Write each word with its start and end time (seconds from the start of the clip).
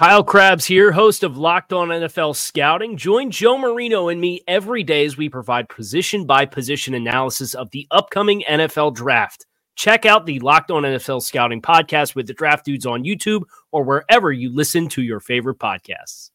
Kyle 0.00 0.24
Crabbs 0.24 0.64
here, 0.64 0.92
host 0.92 1.22
of 1.22 1.36
Locked 1.36 1.74
On 1.74 1.88
NFL 1.88 2.34
Scouting. 2.34 2.96
Join 2.96 3.30
Joe 3.30 3.58
Marino 3.58 4.08
and 4.08 4.18
me 4.18 4.40
every 4.48 4.82
day 4.82 5.04
as 5.04 5.18
we 5.18 5.28
provide 5.28 5.68
position 5.68 6.24
by 6.24 6.46
position 6.46 6.94
analysis 6.94 7.52
of 7.52 7.68
the 7.72 7.86
upcoming 7.90 8.42
NFL 8.48 8.94
draft. 8.94 9.44
Check 9.76 10.06
out 10.06 10.24
the 10.24 10.38
Locked 10.40 10.70
On 10.70 10.84
NFL 10.84 11.20
Scouting 11.20 11.60
podcast 11.60 12.14
with 12.14 12.26
the 12.26 12.32
draft 12.32 12.64
dudes 12.64 12.86
on 12.86 13.04
YouTube 13.04 13.42
or 13.72 13.84
wherever 13.84 14.32
you 14.32 14.50
listen 14.50 14.88
to 14.88 15.02
your 15.02 15.20
favorite 15.20 15.58
podcasts. 15.58 16.30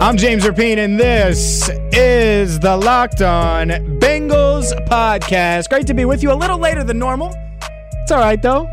I'm 0.00 0.16
James 0.16 0.42
Rapien, 0.44 0.78
and 0.78 0.98
this 0.98 1.68
is 1.92 2.58
the 2.60 2.78
Locked 2.78 3.20
On 3.20 3.68
Bengals 3.98 4.72
podcast. 4.88 5.68
Great 5.68 5.86
to 5.88 5.92
be 5.92 6.06
with 6.06 6.22
you 6.22 6.32
a 6.32 6.34
little 6.34 6.56
later 6.56 6.82
than 6.82 6.98
normal. 6.98 7.30
It's 8.04 8.10
all 8.10 8.20
right, 8.20 8.40
though. 8.40 8.66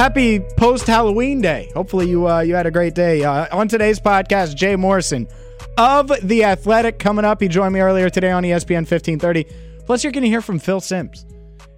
Happy 0.00 0.40
post 0.56 0.86
Halloween 0.86 1.42
day. 1.42 1.70
Hopefully 1.74 2.08
you 2.08 2.26
uh, 2.26 2.40
you 2.40 2.54
had 2.54 2.64
a 2.64 2.70
great 2.70 2.94
day. 2.94 3.22
Uh, 3.22 3.54
on 3.54 3.68
today's 3.68 4.00
podcast, 4.00 4.54
Jay 4.54 4.74
Morrison 4.74 5.28
of 5.76 6.10
the 6.22 6.42
Athletic 6.42 6.98
coming 6.98 7.26
up. 7.26 7.38
He 7.42 7.48
joined 7.48 7.74
me 7.74 7.80
earlier 7.80 8.08
today 8.08 8.30
on 8.30 8.42
ESPN 8.42 8.88
1530. 8.88 9.44
Plus, 9.84 10.02
you're 10.02 10.10
going 10.10 10.22
to 10.22 10.30
hear 10.30 10.40
from 10.40 10.58
Phil 10.58 10.80
Simms, 10.80 11.26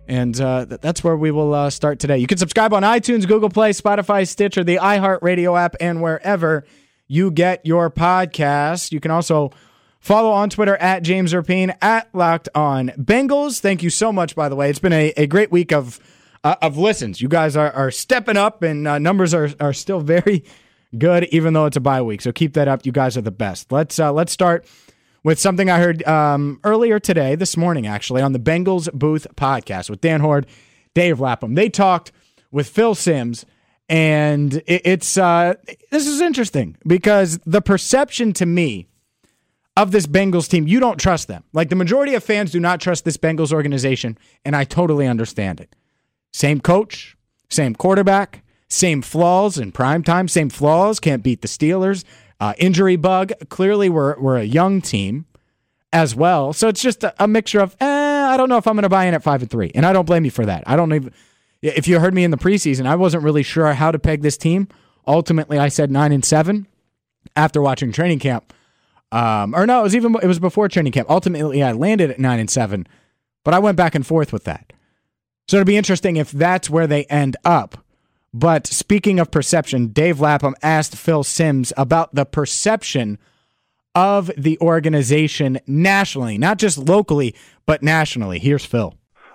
and 0.07 0.41
uh, 0.41 0.67
th- 0.67 0.81
that's 0.81 1.03
where 1.03 1.17
we 1.17 1.33
will 1.33 1.53
uh, 1.53 1.69
start 1.69 1.99
today. 1.99 2.19
You 2.19 2.29
can 2.29 2.39
subscribe 2.39 2.73
on 2.73 2.85
iTunes, 2.85 3.27
Google 3.27 3.51
Play, 3.51 3.71
Spotify, 3.71 4.29
Stitcher, 4.29 4.63
the 4.63 4.77
iHeartRadio 4.77 5.59
app, 5.59 5.75
and 5.81 6.01
wherever 6.01 6.65
you 7.09 7.33
get 7.33 7.67
your 7.67 7.91
podcasts. 7.91 8.93
You 8.93 9.01
can 9.01 9.11
also 9.11 9.51
follow 9.99 10.31
on 10.31 10.49
Twitter 10.49 10.77
at 10.77 11.03
James 11.03 11.33
Rapien 11.33 11.77
at 11.83 12.09
Locked 12.15 12.51
On 12.55 12.91
Bengals. 12.91 13.59
Thank 13.59 13.83
you 13.83 13.91
so 13.91 14.13
much, 14.13 14.37
by 14.37 14.49
the 14.49 14.55
way. 14.55 14.71
It's 14.71 14.79
been 14.79 14.93
a, 14.93 15.13
a 15.17 15.27
great 15.27 15.51
week 15.51 15.73
of 15.73 15.99
uh, 16.45 16.57
of 16.63 16.77
listens. 16.77 17.21
You 17.21 17.29
guys 17.29 17.57
are, 17.57 17.71
are 17.73 17.91
stepping 17.91 18.37
up, 18.37 18.63
and 18.63 18.87
uh, 18.87 18.99
numbers 18.99 19.35
are, 19.35 19.51
are 19.61 19.73
still 19.73 20.01
very 20.01 20.45
good, 20.97 21.25
even 21.25 21.53
though 21.53 21.67
it's 21.67 21.77
a 21.77 21.81
bye 21.81 22.03
week. 22.03 22.23
So 22.23 22.33
keep 22.33 22.55
that 22.55 22.69
up. 22.69 22.85
You 22.85 22.93
guys 22.93 23.17
are 23.17 23.23
the 23.23 23.31
best. 23.31 23.73
Let's 23.73 23.99
uh, 23.99 24.13
let's 24.13 24.33
start 24.33 24.67
with 25.25 25.39
something 25.39 25.71
I 25.71 25.79
heard 25.79 26.03
um, 26.05 26.61
earlier 26.65 26.99
today, 26.99 27.35
this 27.35 27.57
morning 27.57 27.87
actually, 27.87 28.23
on 28.23 28.33
the 28.33 28.39
Bengals 28.39 28.93
Booth 28.93 29.27
podcast 29.37 29.89
with 29.89 30.01
Dan 30.01 30.21
Hoard, 30.21 30.47
Dave 30.95 31.21
Lapham. 31.21 31.55
They 31.55 31.69
talked 31.69 32.13
with 32.51 32.69
Phil 32.69 32.95
Simms, 32.95 33.47
and 33.89 34.55
it, 34.67 34.83
it's 34.85 35.17
uh, 35.17 35.55
this 35.91 36.07
is 36.07 36.21
interesting 36.21 36.77
because 36.87 37.39
the 37.47 37.63
perception 37.63 38.33
to 38.35 38.47
me 38.47 38.89
of 39.75 39.91
this 39.91 40.07
Bengals 40.07 40.51
team, 40.51 40.67
you 40.69 40.81
don't 40.81 40.99
trust 40.99 41.29
them. 41.29 41.45
Like 41.55 41.71
the 41.71 41.77
majority 41.77 42.15
of 42.15 42.23
fans 42.23 42.51
do 42.51 42.61
not 42.61 42.81
trust 42.81 43.07
this 43.07 43.17
Bengals 43.17 43.53
organization, 43.53 44.19
and 44.45 44.55
I 44.55 44.65
totally 44.65 45.07
understand 45.07 45.61
it. 45.61 45.75
Same 46.33 46.61
coach, 46.61 47.17
same 47.49 47.75
quarterback, 47.75 48.43
same 48.69 49.03
flaws 49.03 49.59
in 49.59 49.73
prime 49.73 50.03
time, 50.03 50.29
same 50.29 50.49
flaws, 50.49 50.99
can't 50.99 51.23
beat 51.23 51.43
the 51.43 51.49
Steelers. 51.49 52.05
Uh, 52.41 52.55
injury 52.59 52.97
bug. 52.97 53.33
Clearly, 53.51 53.89
we're, 53.89 54.19
we're 54.19 54.39
a 54.39 54.45
young 54.45 54.81
team 54.81 55.27
as 55.93 56.17
well. 56.17 56.53
So 56.53 56.67
it's 56.69 56.83
just 56.83 57.05
a, 57.05 57.15
a 57.23 57.29
mixture 57.29 57.61
of, 57.61 57.77
eh, 57.81 57.87
I 57.87 58.37
don't 58.37 58.49
know 58.49 58.57
if 58.57 58.67
I'm 58.67 58.75
going 58.75 58.83
to 58.83 58.89
buy 58.89 59.05
in 59.05 59.15
at 59.15 59.23
5 59.23 59.43
and 59.43 59.51
3. 59.51 59.71
And 59.77 59.87
I 59.87 59.93
don't 59.93 60.07
blame 60.07 60.25
you 60.25 60.33
for 60.33 60.45
that. 60.47 60.65
I 60.67 60.75
don't 60.75 60.93
even, 60.93 61.13
if 61.61 61.87
you 61.87 62.01
heard 62.01 62.15
me 62.15 62.25
in 62.25 62.33
the 62.33 62.37
preseason, 62.37 62.87
I 62.87 62.97
wasn't 62.97 63.23
really 63.23 63.45
sure 63.45 63.73
how 63.75 63.93
to 63.93 63.99
peg 63.99 64.23
this 64.23 64.37
team. 64.37 64.67
Ultimately, 65.07 65.59
I 65.59 65.69
said 65.69 65.93
9 65.93 66.11
and 66.11 66.25
7 66.25 66.67
after 67.37 67.63
watching 67.63 67.93
training 67.93 68.19
camp. 68.19 68.53
Um, 69.13 69.55
or 69.55 69.67
no, 69.67 69.81
it 69.81 69.83
was 69.83 69.95
even 69.95 70.17
it 70.23 70.27
was 70.27 70.39
before 70.39 70.69
training 70.69 70.93
camp. 70.93 71.11
Ultimately, 71.11 71.63
I 71.63 71.73
landed 71.73 72.11
at 72.11 72.19
nine 72.19 72.41
and 72.41 72.51
seven, 72.51 72.87
but 73.45 73.53
I 73.53 73.59
went 73.59 73.77
back 73.77 73.95
and 73.95 74.07
forth 74.07 74.33
with 74.33 74.45
that. 74.45 74.73
So 75.49 75.57
it'll 75.57 75.67
be 75.67 75.77
interesting 75.77 76.17
if 76.17 76.31
that's 76.31 76.71
where 76.71 76.87
they 76.87 77.05
end 77.05 77.37
up. 77.45 77.85
But 78.35 78.67
speaking 78.67 79.21
of 79.21 79.31
perception, 79.31 79.89
Dave 79.89 80.21
Lapham 80.21 80.55
asked 80.63 80.97
Phil 80.97 81.23
Simms 81.23 81.73
about 81.77 82.15
the 82.15 82.25
perception 82.25 83.19
of 83.95 84.31
the 84.39 84.59
organization 84.61 85.59
nationally, 85.67 86.39
not 86.39 86.59
just 86.59 86.79
locally, 86.79 87.35
but 87.67 87.83
nationally. 87.83 88.39
Here's 88.39 88.65
Phil. 88.65 88.95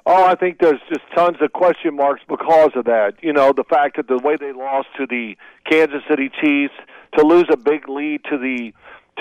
Oh, 0.09 0.23
I 0.23 0.35
think 0.35 0.59
there's 0.59 0.79
just 0.87 1.01
tons 1.13 1.37
of 1.41 1.51
question 1.51 1.95
marks 1.95 2.21
because 2.27 2.71
of 2.75 2.85
that. 2.85 3.15
You 3.21 3.33
know, 3.33 3.51
the 3.51 3.65
fact 3.65 3.97
that 3.97 4.07
the 4.07 4.17
way 4.17 4.37
they 4.37 4.53
lost 4.53 4.87
to 4.97 5.05
the 5.05 5.35
Kansas 5.69 6.01
City 6.09 6.31
Chiefs, 6.41 6.73
to 7.17 7.25
lose 7.25 7.45
a 7.51 7.57
big 7.57 7.89
lead 7.89 8.23
to 8.29 8.37
the 8.37 8.71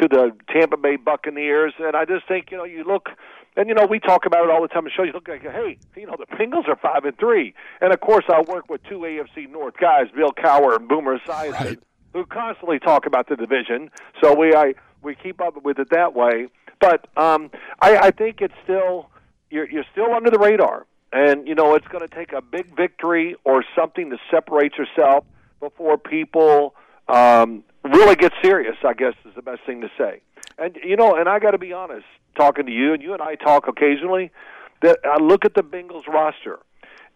to 0.01 0.09
the 0.09 0.31
Tampa 0.53 0.77
Bay 0.77 0.97
Buccaneers, 0.97 1.73
and 1.79 1.97
I 1.97 2.05
just 2.05 2.29
think 2.29 2.51
you 2.51 2.57
know 2.57 2.65
you 2.65 2.85
look 2.85 3.09
and 3.57 3.69
you 3.69 3.75
know, 3.75 3.87
we 3.87 3.99
talk 3.99 4.27
about 4.27 4.45
it 4.45 4.51
all 4.51 4.63
the 4.63 4.69
time. 4.69 4.85
And 4.85 4.93
show 4.95 5.03
you 5.03 5.13
look 5.13 5.29
like, 5.29 5.43
hey, 5.43 5.79
you 5.97 6.07
know, 6.07 6.17
the 6.19 6.27
Bengals 6.37 6.69
are 6.69 6.77
five 6.77 7.05
and 7.05 7.17
three, 7.19 7.55
and 7.81 7.93
of 7.93 8.01
course, 8.01 8.25
I 8.29 8.43
work 8.43 8.69
with 8.69 8.83
two 8.85 8.99
AFC 8.99 9.51
North 9.51 9.75
guys, 9.81 10.07
Bill 10.15 10.33
Cowher 10.33 10.77
and 10.77 10.89
Boomer 10.89 11.19
Esiason, 11.19 11.53
right. 11.53 11.79
who 12.13 12.27
constantly 12.27 12.79
talk 12.79 13.07
about 13.07 13.29
the 13.29 13.37
division. 13.37 13.91
So 14.23 14.35
we 14.35 14.55
I 14.55 14.75
we 15.03 15.15
keep 15.15 15.41
up 15.41 15.63
with 15.63 15.79
it 15.79 15.91
that 15.91 16.15
way. 16.15 16.49
But 16.81 17.09
um, 17.17 17.51
I, 17.81 17.97
I 17.97 18.11
think 18.11 18.41
it's 18.41 18.55
still 18.65 19.09
you're 19.51 19.69
you're 19.71 19.87
still 19.93 20.13
under 20.13 20.31
the 20.31 20.39
radar, 20.39 20.87
and 21.13 21.49
you 21.49 21.55
know, 21.55 21.75
it's 21.75 21.89
going 21.89 22.07
to 22.07 22.15
take 22.15 22.33
a 22.33 22.43
big 22.43 22.77
victory 22.77 23.37
or 23.45 23.65
something 23.75 24.11
to 24.11 24.19
separate 24.31 24.75
yourself 24.77 25.25
before 25.61 25.97
people 25.97 26.75
um, 27.09 27.65
really 27.91 28.17
get 28.17 28.33
serious. 28.43 28.77
I 28.85 28.95
guess 28.95 29.15
is 29.25 29.35
the 29.35 29.43
best 29.43 29.61
thing 29.67 29.81
to 29.81 29.91
say. 29.99 30.21
And 30.59 30.77
you 30.83 30.97
know, 30.97 31.17
and 31.17 31.29
I 31.29 31.39
got 31.39 31.53
to 31.53 31.59
be 31.59 31.73
honest 31.73 32.07
talking 32.37 32.67
to 32.67 32.73
you, 32.73 32.93
and 32.93 33.03
you 33.03 33.13
and 33.13 33.23
I 33.23 33.35
talk 33.35 33.67
occasionally, 33.69 34.31
that 34.83 34.99
I 35.05 35.23
look 35.23 35.45
at 35.45 35.55
the 35.55 35.63
Bengals 35.63 36.07
roster 36.07 36.59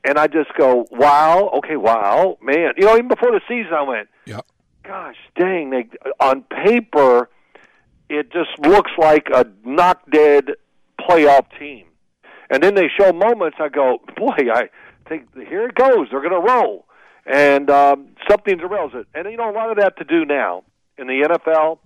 and 0.05 0.19
I 0.19 0.27
just 0.27 0.53
go, 0.57 0.87
wow, 0.91 1.51
okay, 1.59 1.77
wow, 1.77 2.39
man. 2.43 2.73
You 2.77 2.87
know, 2.87 2.95
even 2.95 3.09
before 3.09 3.31
the 3.33 3.41
season, 3.49 3.73
I 3.73 3.83
went, 3.83 4.09
yeah. 4.27 4.41
gosh 4.83 5.17
dang, 5.39 5.71
they, 5.71 5.89
on 6.19 6.43
paper, 6.43 7.29
it 8.09 8.33
just 8.33 8.51
looks 8.61 8.91
like 8.99 9.29
a 9.33 9.47
knock 9.65 10.03
dead 10.11 10.53
playoff 10.99 11.47
team. 11.59 11.87
And 12.49 12.63
then 12.63 12.75
they 12.75 12.89
show 12.99 13.13
moments, 13.13 13.59
I 13.61 13.69
go, 13.69 13.99
boy, 14.17 14.35
I 14.53 14.71
think 15.09 15.33
here 15.35 15.67
it 15.67 15.75
goes. 15.75 16.09
They're 16.11 16.21
going 16.21 16.33
to 16.33 16.53
roll. 16.53 16.87
And 17.31 17.71
um, 17.71 18.09
something 18.29 18.59
derails 18.59 18.95
it. 18.95 19.07
And, 19.15 19.31
you 19.31 19.37
know, 19.37 19.51
a 19.51 19.53
lot 19.55 19.71
of 19.71 19.77
that 19.77 19.97
to 19.99 20.05
do 20.05 20.25
now 20.25 20.65
in 20.99 21.07
the 21.07 21.29
NFL 21.29 21.79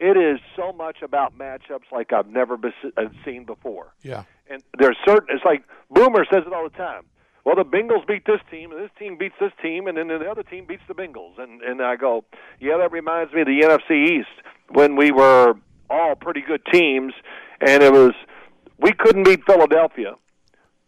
it 0.00 0.16
is 0.16 0.40
so 0.56 0.72
much 0.72 1.02
about 1.02 1.38
matchups 1.38 1.92
like 1.92 2.12
I've 2.12 2.26
never 2.26 2.56
been, 2.56 2.72
uh, 2.96 3.02
seen 3.24 3.44
before. 3.44 3.92
Yeah. 4.02 4.24
And 4.48 4.62
there's 4.78 4.96
certain. 5.06 5.36
It's 5.36 5.44
like 5.44 5.62
Boomer 5.90 6.24
says 6.32 6.44
it 6.46 6.52
all 6.52 6.64
the 6.64 6.76
time. 6.76 7.04
Well, 7.44 7.54
the 7.54 7.64
Bengals 7.64 8.06
beat 8.06 8.26
this 8.26 8.40
team, 8.50 8.72
and 8.72 8.80
this 8.80 8.90
team 8.98 9.16
beats 9.16 9.34
this 9.40 9.52
team, 9.62 9.86
and 9.86 9.96
then 9.96 10.08
the 10.08 10.28
other 10.28 10.42
team 10.42 10.64
beats 10.66 10.82
the 10.88 10.94
Bengals. 10.94 11.38
And 11.38 11.60
and 11.62 11.82
I 11.82 11.96
go, 11.96 12.24
yeah, 12.60 12.78
that 12.78 12.90
reminds 12.90 13.32
me 13.32 13.42
of 13.42 13.46
the 13.46 13.60
NFC 13.60 14.20
East 14.20 14.28
when 14.70 14.96
we 14.96 15.10
were 15.10 15.54
all 15.90 16.14
pretty 16.16 16.40
good 16.40 16.62
teams, 16.72 17.12
and 17.60 17.82
it 17.82 17.92
was 17.92 18.12
we 18.78 18.92
couldn't 18.92 19.24
beat 19.24 19.44
Philadelphia. 19.46 20.14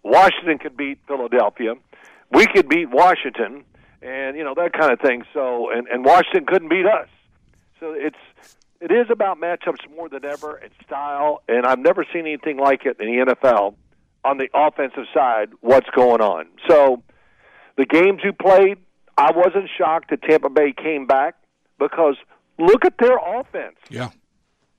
Washington 0.03 0.59
could 0.59 0.77
beat 0.77 0.99
Philadelphia. 1.07 1.75
We 2.33 2.47
could 2.47 2.69
beat 2.69 2.91
Washington, 2.91 3.65
and 4.03 4.37
you 4.37 4.45
know 4.45 4.55
that 4.55 4.73
kind 4.73 4.93
of 4.93 5.01
thing. 5.01 5.25
So, 5.33 5.71
and 5.71 5.87
and 5.89 6.05
Washington 6.05 6.47
couldn't 6.47 6.69
beat 6.69 6.87
us. 6.87 7.09
So 7.81 7.93
it's 7.97 8.17
it 8.81 8.91
is 8.91 9.07
about 9.11 9.41
matchups 9.41 9.89
more 9.95 10.09
than 10.09 10.25
ever 10.25 10.57
and 10.57 10.73
style, 10.85 11.43
and 11.49 11.65
I've 11.67 11.79
never 11.79 12.05
seen 12.13 12.27
anything 12.27 12.59
like 12.59 12.85
it 12.85 12.99
in 13.01 13.07
the 13.07 13.35
NFL 13.35 13.75
on 14.25 14.39
the 14.39 14.49
offensive 14.55 15.05
side. 15.15 15.51
What's 15.61 15.89
going 15.91 16.21
on? 16.21 16.47
So, 16.69 17.03
the 17.77 17.87
games 17.87 18.21
you 18.25 18.33
played, 18.33 18.79
I 19.17 19.31
wasn't 19.33 19.71
shocked 19.77 20.11
that 20.11 20.23
Tampa 20.23 20.51
Bay 20.51 20.73
came 20.73 21.07
back 21.07 21.37
because 21.79 22.17
look 22.59 22.85
at 22.85 22.95
their 22.99 23.19
offense. 23.19 23.77
Yeah. 23.89 24.11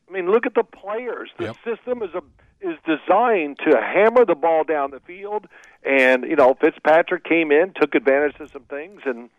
I 0.09 0.11
mean, 0.11 0.29
look 0.29 0.45
at 0.45 0.53
the 0.53 0.63
players. 0.63 1.29
The 1.37 1.45
yep. 1.45 1.55
system 1.63 2.03
is 2.03 2.09
a 2.13 2.21
is 2.59 2.77
designed 2.85 3.59
to 3.59 3.77
hammer 3.81 4.25
the 4.25 4.35
ball 4.35 4.63
down 4.63 4.91
the 4.91 5.01
field, 5.01 5.47
and 5.85 6.23
you 6.23 6.35
know 6.35 6.55
Fitzpatrick 6.59 7.23
came 7.23 7.51
in, 7.51 7.73
took 7.79 7.95
advantage 7.95 8.39
of 8.39 8.51
some 8.51 8.63
things, 8.63 9.01
and 9.05 9.29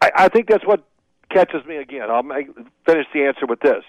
I, 0.00 0.10
I 0.14 0.28
think 0.28 0.48
that's 0.48 0.66
what 0.66 0.84
catches 1.30 1.64
me 1.66 1.76
again. 1.76 2.10
I'll 2.10 2.22
make, 2.22 2.48
finish 2.86 3.06
the 3.12 3.24
answer 3.24 3.46
with 3.46 3.60
this. 3.60 3.84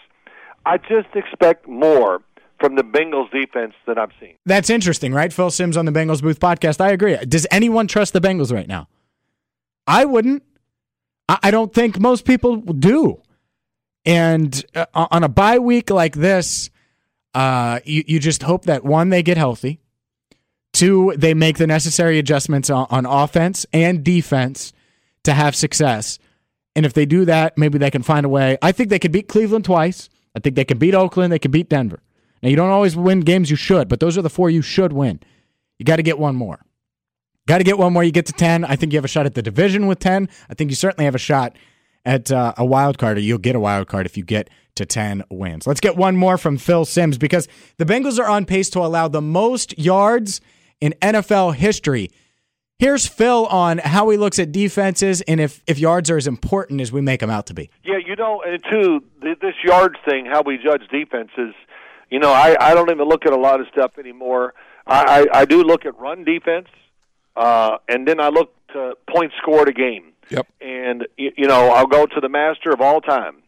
I 0.65 0.77
just 0.77 1.15
expect 1.15 1.67
more 1.67 2.21
from 2.59 2.75
the 2.75 2.83
Bengals 2.83 3.31
defense 3.31 3.73
that 3.87 3.97
I've 3.97 4.11
seen. 4.19 4.35
That's 4.45 4.69
interesting, 4.69 5.13
right? 5.13 5.31
Phil 5.31 5.49
Simms 5.49 5.77
on 5.77 5.85
the 5.85 5.91
Bengals 5.91 6.21
Booth 6.21 6.39
podcast. 6.39 6.81
I 6.81 6.91
agree. 6.91 7.15
Does 7.17 7.47
anyone 7.51 7.87
trust 7.87 8.13
the 8.13 8.19
Bengals 8.19 8.53
right 8.53 8.67
now? 8.67 8.87
I 9.87 10.05
wouldn't. 10.05 10.43
I 11.29 11.51
don't 11.51 11.73
think 11.73 11.99
most 11.99 12.25
people 12.25 12.57
do. 12.57 13.21
And 14.05 14.65
uh, 14.75 14.85
on 14.93 15.23
a 15.23 15.29
bye 15.29 15.59
week 15.59 15.89
like 15.89 16.15
this, 16.15 16.69
uh, 17.33 17.79
you, 17.85 18.03
you 18.07 18.19
just 18.19 18.43
hope 18.43 18.65
that 18.65 18.83
one, 18.83 19.09
they 19.09 19.21
get 19.21 19.37
healthy. 19.37 19.79
Two, 20.73 21.13
they 21.17 21.33
make 21.33 21.57
the 21.57 21.67
necessary 21.67 22.19
adjustments 22.19 22.69
on, 22.69 22.87
on 22.89 23.05
offense 23.05 23.65
and 23.73 24.03
defense 24.03 24.73
to 25.23 25.33
have 25.33 25.55
success. 25.55 26.19
And 26.75 26.85
if 26.85 26.93
they 26.93 27.05
do 27.05 27.25
that, 27.25 27.57
maybe 27.57 27.77
they 27.77 27.91
can 27.91 28.03
find 28.03 28.25
a 28.25 28.29
way. 28.29 28.57
I 28.61 28.71
think 28.71 28.89
they 28.89 28.99
could 28.99 29.11
beat 29.11 29.27
Cleveland 29.27 29.65
twice. 29.65 30.09
I 30.35 30.39
think 30.39 30.55
they 30.55 30.65
can 30.65 30.77
beat 30.77 30.93
Oakland. 30.93 31.33
They 31.33 31.39
can 31.39 31.51
beat 31.51 31.69
Denver. 31.69 31.99
Now, 32.41 32.49
you 32.49 32.55
don't 32.55 32.69
always 32.69 32.95
win 32.95 33.21
games 33.21 33.49
you 33.49 33.57
should, 33.57 33.89
but 33.89 33.99
those 33.99 34.17
are 34.17 34.21
the 34.21 34.29
four 34.29 34.49
you 34.49 34.61
should 34.61 34.93
win. 34.93 35.19
You 35.77 35.85
got 35.85 35.97
to 35.97 36.03
get 36.03 36.19
one 36.19 36.35
more. 36.35 36.59
Got 37.47 37.57
to 37.57 37.63
get 37.63 37.77
one 37.77 37.91
more. 37.91 38.03
You 38.03 38.11
get 38.11 38.27
to 38.27 38.33
10. 38.33 38.63
I 38.63 38.75
think 38.75 38.93
you 38.93 38.97
have 38.97 39.05
a 39.05 39.09
shot 39.09 39.25
at 39.25 39.33
the 39.33 39.41
division 39.41 39.87
with 39.87 39.99
10. 39.99 40.29
I 40.49 40.53
think 40.53 40.69
you 40.69 40.75
certainly 40.75 41.05
have 41.05 41.15
a 41.15 41.19
shot 41.19 41.55
at 42.05 42.31
uh, 42.31 42.53
a 42.57 42.65
wild 42.65 42.97
card, 42.97 43.17
or 43.17 43.21
you'll 43.21 43.39
get 43.39 43.55
a 43.55 43.59
wild 43.59 43.87
card 43.87 44.05
if 44.05 44.15
you 44.15 44.23
get 44.23 44.49
to 44.75 44.85
10 44.85 45.23
wins. 45.29 45.67
Let's 45.67 45.79
get 45.79 45.97
one 45.97 46.15
more 46.15 46.37
from 46.37 46.57
Phil 46.57 46.85
Simms 46.85 47.17
because 47.17 47.47
the 47.77 47.85
Bengals 47.85 48.19
are 48.19 48.29
on 48.29 48.45
pace 48.45 48.69
to 48.69 48.79
allow 48.79 49.07
the 49.07 49.21
most 49.21 49.77
yards 49.77 50.39
in 50.81 50.93
NFL 51.01 51.55
history. 51.55 52.09
Here's 52.79 53.05
Phil 53.05 53.45
on 53.47 53.79
how 53.79 54.09
he 54.09 54.15
looks 54.15 54.39
at 54.39 54.53
defenses 54.53 55.19
and 55.21 55.41
if, 55.41 55.61
if 55.67 55.79
yards 55.79 56.09
are 56.09 56.15
as 56.15 56.27
important 56.27 56.79
as 56.79 56.93
we 56.93 57.01
make 57.01 57.19
them 57.19 57.29
out 57.29 57.45
to 57.47 57.53
be. 57.53 57.69
Yeah, 57.83 57.97
you 57.97 58.15
know, 58.15 58.41
and 58.41 58.63
too, 58.71 59.03
this 59.21 59.53
yards 59.65 59.97
thing, 60.07 60.25
how 60.25 60.43
we 60.43 60.57
judge 60.57 60.83
defenses, 60.89 61.53
you 62.09 62.19
know, 62.19 62.31
I, 62.31 62.55
I 62.59 62.73
don't 62.73 62.89
even 62.89 63.07
look 63.09 63.25
at 63.25 63.33
a 63.33 63.37
lot 63.37 63.59
of 63.59 63.67
stuff 63.67 63.97
anymore. 63.99 64.53
I, 64.87 65.27
I, 65.33 65.39
I 65.41 65.45
do 65.45 65.61
look 65.61 65.85
at 65.85 65.99
run 65.99 66.23
defense, 66.23 66.69
uh, 67.35 67.79
and 67.89 68.07
then 68.07 68.21
I 68.21 68.29
look 68.29 68.55
to 68.69 68.93
points 69.09 69.35
scored 69.41 69.67
a 69.67 69.73
game. 69.73 70.13
Yep. 70.29 70.47
And, 70.61 71.05
you 71.17 71.47
know, 71.47 71.71
I'll 71.71 71.87
go 71.87 72.05
to 72.05 72.21
the 72.21 72.29
master 72.29 72.71
of 72.71 72.79
all 72.79 73.01
time, 73.01 73.43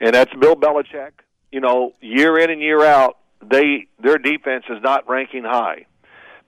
and 0.00 0.12
that's 0.12 0.32
Bill 0.34 0.56
Belichick. 0.56 1.12
You 1.52 1.60
know, 1.60 1.92
year 2.00 2.36
in 2.38 2.50
and 2.50 2.60
year 2.60 2.84
out, 2.84 3.18
they 3.42 3.86
their 4.02 4.18
defense 4.18 4.64
is 4.70 4.82
not 4.82 5.08
ranking 5.08 5.44
high 5.44 5.86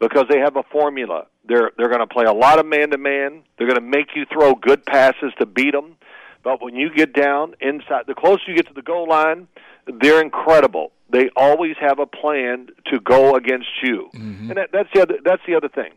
because 0.00 0.24
they 0.28 0.38
have 0.38 0.56
a 0.56 0.62
formula. 0.64 1.26
They're 1.46 1.70
they're 1.76 1.88
going 1.88 2.00
to 2.00 2.06
play 2.06 2.24
a 2.24 2.32
lot 2.32 2.58
of 2.58 2.66
man 2.66 2.90
to 2.90 2.98
man. 2.98 3.42
They're 3.56 3.66
going 3.66 3.80
to 3.80 3.86
make 3.86 4.08
you 4.14 4.24
throw 4.32 4.54
good 4.54 4.84
passes 4.86 5.32
to 5.38 5.46
beat 5.46 5.72
them. 5.72 5.96
But 6.42 6.60
when 6.62 6.76
you 6.76 6.90
get 6.94 7.12
down 7.14 7.54
inside, 7.60 8.04
the 8.06 8.14
closer 8.14 8.42
you 8.46 8.54
get 8.54 8.66
to 8.68 8.74
the 8.74 8.82
goal 8.82 9.08
line, 9.08 9.48
they're 9.86 10.20
incredible. 10.20 10.92
They 11.08 11.30
always 11.36 11.76
have 11.80 11.98
a 11.98 12.06
plan 12.06 12.68
to 12.86 13.00
go 13.00 13.34
against 13.34 13.68
you, 13.82 14.10
mm-hmm. 14.14 14.50
and 14.50 14.58
that, 14.58 14.70
that's 14.72 14.88
the 14.92 15.02
other 15.02 15.18
that's 15.24 15.42
the 15.46 15.54
other 15.54 15.68
thing. 15.68 15.92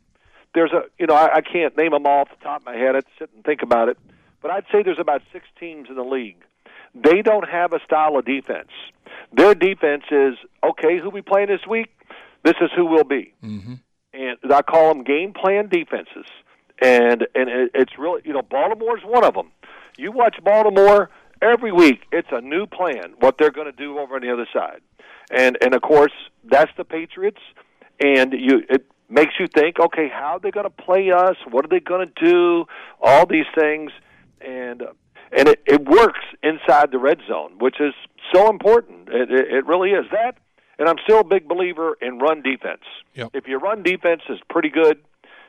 There's 0.53 0.71
a 0.71 0.83
you 0.99 1.07
know 1.07 1.15
I, 1.15 1.37
I 1.37 1.41
can't 1.41 1.77
name 1.77 1.91
them 1.91 2.05
all 2.05 2.21
off 2.21 2.29
the 2.29 2.43
top 2.43 2.61
of 2.61 2.65
my 2.65 2.75
head. 2.75 2.95
I'd 2.95 3.05
sit 3.17 3.29
and 3.33 3.43
think 3.43 3.61
about 3.61 3.89
it, 3.89 3.97
but 4.41 4.51
I'd 4.51 4.65
say 4.71 4.83
there's 4.83 4.99
about 4.99 5.21
six 5.31 5.45
teams 5.59 5.89
in 5.89 5.95
the 5.95 6.03
league. 6.03 6.37
They 6.93 7.21
don't 7.21 7.47
have 7.47 7.73
a 7.73 7.79
style 7.83 8.17
of 8.17 8.25
defense. 8.25 8.69
Their 9.33 9.55
defense 9.55 10.03
is 10.11 10.35
okay. 10.63 10.99
Who 10.99 11.09
we 11.09 11.21
playing 11.21 11.47
this 11.47 11.65
week? 11.67 11.89
This 12.43 12.55
is 12.61 12.69
who 12.75 12.85
we'll 12.85 13.03
be. 13.03 13.33
Mm-hmm 13.43 13.75
and 14.17 14.37
I 14.51 14.61
call 14.61 14.93
them 14.93 15.03
game 15.03 15.33
plan 15.33 15.69
defenses. 15.69 16.25
And 16.81 17.27
and 17.33 17.49
it, 17.49 17.71
it's 17.73 17.93
really 17.97 18.21
you 18.25 18.33
know 18.33 18.41
Baltimore's 18.41 19.01
one 19.03 19.23
of 19.23 19.33
them. 19.33 19.51
You 19.97 20.11
watch 20.11 20.37
Baltimore 20.43 21.09
every 21.41 21.71
week; 21.71 22.03
it's 22.11 22.27
a 22.31 22.41
new 22.41 22.67
plan 22.67 23.13
what 23.19 23.37
they're 23.37 23.51
going 23.51 23.71
to 23.71 23.77
do 23.77 23.97
over 23.97 24.15
on 24.15 24.21
the 24.21 24.31
other 24.31 24.47
side, 24.53 24.81
and 25.31 25.57
and 25.61 25.73
of 25.73 25.81
course 25.81 26.13
that's 26.43 26.71
the 26.77 26.83
Patriots. 26.83 27.41
And 27.99 28.31
you 28.33 28.61
it 28.69 28.85
makes 29.09 29.33
you 29.39 29.47
think, 29.47 29.79
okay, 29.79 30.07
how 30.07 30.35
are 30.35 30.39
they 30.39 30.51
going 30.51 30.65
to 30.65 30.69
play 30.69 31.11
us? 31.11 31.35
What 31.49 31.65
are 31.65 31.69
they 31.69 31.79
going 31.79 32.07
to 32.07 32.23
do? 32.23 32.65
All 33.01 33.25
these 33.25 33.47
things, 33.57 33.91
and 34.39 34.83
and 35.31 35.49
it, 35.49 35.63
it 35.65 35.89
works 35.89 36.19
inside 36.43 36.91
the 36.91 36.99
red 36.99 37.19
zone, 37.27 37.57
which 37.59 37.81
is 37.81 37.93
so 38.33 38.51
important. 38.51 39.09
It, 39.09 39.31
it, 39.31 39.47
it 39.51 39.65
really 39.65 39.91
is 39.91 40.05
that 40.11 40.37
and 40.79 40.87
I'm 40.87 40.97
still 41.03 41.19
a 41.19 41.23
big 41.23 41.47
believer 41.47 41.97
in 42.01 42.19
run 42.19 42.41
defense. 42.41 42.83
Yep. 43.15 43.31
If 43.33 43.47
your 43.47 43.59
run 43.59 43.83
defense 43.83 44.21
is 44.29 44.39
pretty 44.49 44.69
good, 44.69 44.99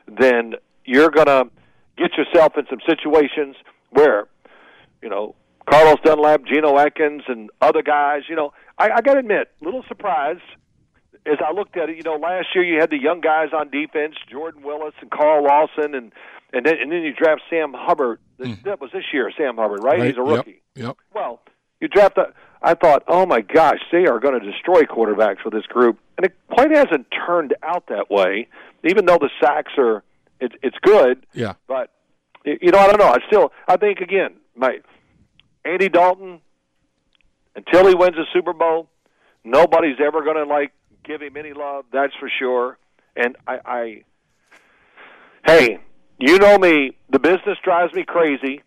then 0.07 0.55
you're 0.85 1.11
going 1.11 1.27
to 1.27 1.49
get 1.97 2.11
yourself 2.17 2.53
in 2.57 2.65
some 2.69 2.79
situations 2.87 3.55
where, 3.91 4.27
you 5.01 5.09
know, 5.09 5.35
Carlos 5.69 5.97
Dunlap, 6.03 6.45
Geno 6.45 6.77
Atkins, 6.79 7.23
and 7.27 7.49
other 7.61 7.83
guys, 7.83 8.23
you 8.27 8.35
know, 8.35 8.53
I, 8.77 8.89
I 8.89 9.01
got 9.01 9.13
to 9.13 9.19
admit, 9.19 9.51
little 9.61 9.83
surprise 9.87 10.39
as 11.25 11.37
I 11.45 11.51
looked 11.51 11.77
at 11.77 11.89
it. 11.89 11.97
You 11.97 12.03
know, 12.03 12.15
last 12.15 12.47
year 12.55 12.63
you 12.63 12.79
had 12.79 12.89
the 12.89 12.99
young 12.99 13.21
guys 13.21 13.49
on 13.53 13.69
defense, 13.69 14.15
Jordan 14.31 14.63
Willis 14.63 14.93
and 15.01 15.11
Carl 15.11 15.43
Lawson, 15.43 15.93
and 15.93 16.11
and 16.51 16.65
then 16.65 16.75
and 16.81 16.91
then 16.91 17.03
you 17.03 17.13
draft 17.13 17.41
Sam 17.49 17.73
Hubbard. 17.75 18.19
Mm. 18.39 18.63
That 18.63 18.81
was 18.81 18.91
this 18.91 19.03
year, 19.13 19.31
Sam 19.37 19.57
Hubbard, 19.57 19.83
right? 19.83 19.99
right. 19.99 20.07
He's 20.07 20.17
a 20.17 20.21
rookie. 20.21 20.61
Yep. 20.75 20.85
yep. 20.85 20.97
Well, 21.13 21.41
you 21.79 21.87
draft 21.87 22.17
a. 22.17 22.33
I 22.61 22.73
thought, 22.73 23.03
oh 23.07 23.25
my 23.25 23.39
gosh, 23.39 23.79
they 23.91 24.05
are 24.05 24.19
going 24.19 24.37
to 24.37 24.51
destroy 24.51 24.81
quarterbacks 24.81 25.45
with 25.45 25.53
this 25.53 25.65
group, 25.67 25.97
and 26.17 26.25
it 26.25 26.35
quite 26.49 26.71
hasn't 26.71 27.07
turned 27.25 27.55
out 27.63 27.87
that 27.87 28.11
way. 28.11 28.47
Even 28.83 29.05
though 29.05 29.17
the 29.17 29.29
sacks 29.41 29.71
are, 29.77 30.03
it's 30.41 30.55
it's 30.61 30.77
good. 30.81 31.25
Yeah. 31.33 31.53
But 31.67 31.91
you 32.43 32.71
know, 32.71 32.79
I 32.79 32.87
don't 32.87 32.99
know. 32.99 33.07
I 33.07 33.17
still, 33.27 33.51
I 33.67 33.77
think 33.77 33.99
again, 33.99 34.35
my 34.55 34.79
Andy 35.63 35.89
Dalton, 35.89 36.41
until 37.55 37.87
he 37.87 37.95
wins 37.95 38.17
a 38.17 38.25
Super 38.33 38.53
Bowl, 38.53 38.89
nobody's 39.43 39.97
ever 40.03 40.23
going 40.23 40.37
to 40.37 40.45
like 40.45 40.71
give 41.03 41.21
him 41.21 41.37
any 41.37 41.53
love. 41.53 41.85
That's 41.91 42.13
for 42.19 42.29
sure. 42.39 42.77
And 43.15 43.35
I, 43.47 43.59
I, 43.65 44.03
hey, 45.45 45.79
you 46.19 46.37
know 46.37 46.57
me. 46.57 46.97
The 47.09 47.19
business 47.19 47.57
drives 47.63 47.93
me 47.93 48.03
crazy. 48.03 48.61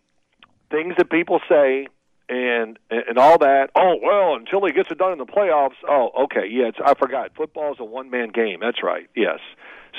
Things 0.69 0.95
that 0.97 1.09
people 1.09 1.39
say 1.49 1.87
and 2.33 2.79
and 2.89 3.17
all 3.17 3.37
that. 3.37 3.69
Oh 3.75 3.95
well, 4.01 4.35
until 4.35 4.65
he 4.65 4.73
gets 4.73 4.89
it 4.91 4.97
done 4.97 5.11
in 5.11 5.17
the 5.17 5.25
playoffs. 5.25 5.75
Oh, 5.87 6.09
okay, 6.25 6.47
yeah. 6.49 6.67
It's, 6.67 6.77
I 6.83 6.93
forgot. 6.95 7.31
Football 7.35 7.73
is 7.73 7.79
a 7.79 7.85
one 7.85 8.09
man 8.09 8.29
game. 8.29 8.59
That's 8.61 8.83
right. 8.83 9.07
Yes. 9.15 9.39